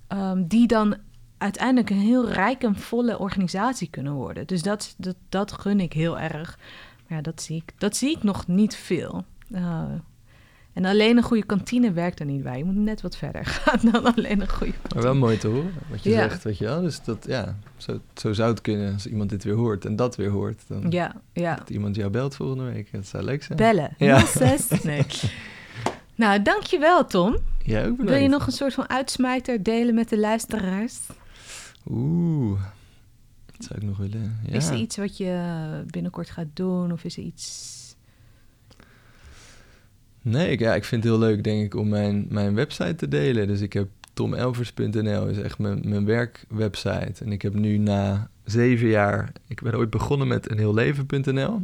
[0.07, 0.95] ehm, die dan
[1.37, 4.47] uiteindelijk een heel rijk en volle organisatie kunnen worden.
[4.47, 6.59] Dus dat, dat, dat gun ik heel erg.
[7.07, 9.25] Maar ja, dat zie ik, dat zie ik nog niet veel.
[9.51, 9.83] Eh,
[10.73, 12.57] en alleen een goede kantine werkt er niet bij.
[12.57, 14.93] Je moet net wat verder gaan dan alleen een goede kantine.
[14.93, 16.29] maar wel mooi te horen wat je Ja.
[16.29, 16.81] zegt, weet je wel.
[16.81, 20.15] Dus dat, ja, zo, zo zou het kunnen als iemand dit weer hoort en dat
[20.15, 20.61] weer hoort.
[20.67, 21.55] Dan Ja, ja.
[21.55, 22.91] dat iemand jou belt volgende week.
[22.91, 23.57] Dat zou leuk zijn.
[23.57, 23.93] Bellen.
[23.97, 24.19] Ja.
[24.25, 24.67] 06.
[24.83, 25.05] Nee.
[26.15, 27.37] Nou, dankjewel Tom.
[27.63, 30.99] Jij ook Wil je nog een soort van uitsmijter delen met de luisteraars?
[31.89, 32.61] Oeh,
[33.45, 34.39] dat zou ik nog willen.
[34.45, 34.53] Ja.
[34.53, 36.91] Is er iets wat je binnenkort gaat doen?
[36.91, 37.79] Of is er iets...
[40.21, 43.07] Nee, ik, ja, ik vind het heel leuk, denk ik, om mijn, mijn website te
[43.07, 43.47] delen.
[43.47, 47.23] Dus ik heb tomelvers.nl, is echt mijn, mijn werkwebsite.
[47.23, 49.31] En ik heb nu na zeven jaar...
[49.47, 51.61] Ik ben ooit begonnen met eenheelleven.nl.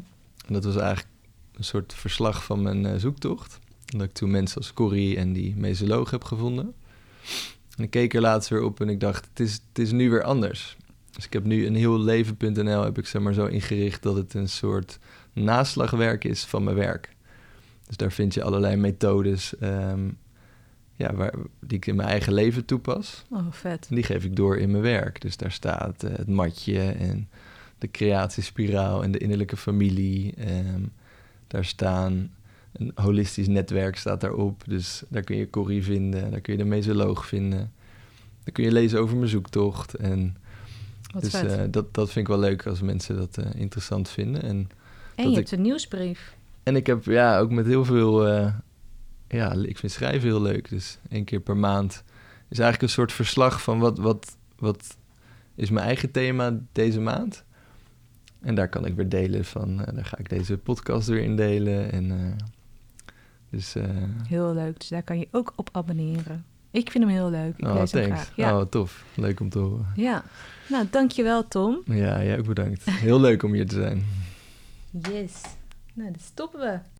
[0.47, 1.07] En dat was eigenlijk
[1.55, 3.59] een soort verslag van mijn eh, zoektocht.
[3.87, 6.73] Dat ik toen mensen als Corrie en die mesoloog heb gevonden.
[7.77, 10.09] En ik keek er laatst weer op en ik dacht, het is, het is nu
[10.09, 10.77] weer anders.
[11.11, 14.33] Dus ik heb nu een heel leven.nl heb ik zeg maar zo ingericht dat het
[14.33, 14.99] een soort
[15.33, 17.15] naslagwerk is van mijn werk.
[17.87, 20.09] Dus daar vind je allerlei methodes ehm,
[20.95, 23.25] ja, waar, die ik in mijn eigen leven toepas.
[23.29, 23.85] Oh, vet.
[23.89, 25.21] En die geef ik door in mijn werk.
[25.21, 27.29] Dus daar staat eh, het matje en
[27.77, 30.33] de creatiespiraal en de innerlijke familie.
[30.35, 30.83] Ehm,
[31.47, 32.31] daar staan
[32.77, 34.63] een holistisch netwerk staat daarop.
[34.67, 37.71] Dus daar kun je Corrie vinden, daar kun je de mesoloog vinden.
[38.43, 39.93] Dan kun je lezen over mijn zoektocht.
[39.93, 40.37] En
[41.13, 44.41] Wat dus eh, dat, dat vind ik wel leuk als mensen dat eh, interessant vinden.
[44.41, 44.69] En, en
[45.15, 46.35] dat je ik- hebt een nieuwsbrief.
[46.63, 48.27] en ik heb ja, ook met heel veel...
[48.27, 48.53] eh,
[49.27, 50.69] ja, ik vind schrijven heel leuk.
[50.69, 52.03] Dus één keer per maand
[52.49, 54.97] is eigenlijk een soort verslag van wat, wat, wat
[55.55, 57.43] is mijn eigen thema deze maand.
[58.41, 61.91] En daar kan ik weer delen van, daar ga ik deze podcast weer in delen.
[61.91, 62.35] En,
[63.49, 63.83] dus, eh
[64.27, 64.79] Heel leuk.
[64.79, 66.45] Dus daar kan je ook op abonneren.
[66.71, 67.57] Ik vind hem heel leuk.
[67.57, 68.21] Ik oh, lees hem thanks.
[68.21, 68.35] graag.
[68.35, 68.59] Ja.
[68.59, 69.05] Oh, tof.
[69.15, 69.87] Leuk om te horen.
[69.95, 70.23] ja.
[70.69, 71.81] Nou, dankjewel Tom.
[71.85, 72.89] Ja, jij ook bedankt.
[72.89, 74.05] Heel leuk om hier te zijn.
[75.11, 75.41] Yes.
[75.93, 76.96] Nou, dan stoppen we.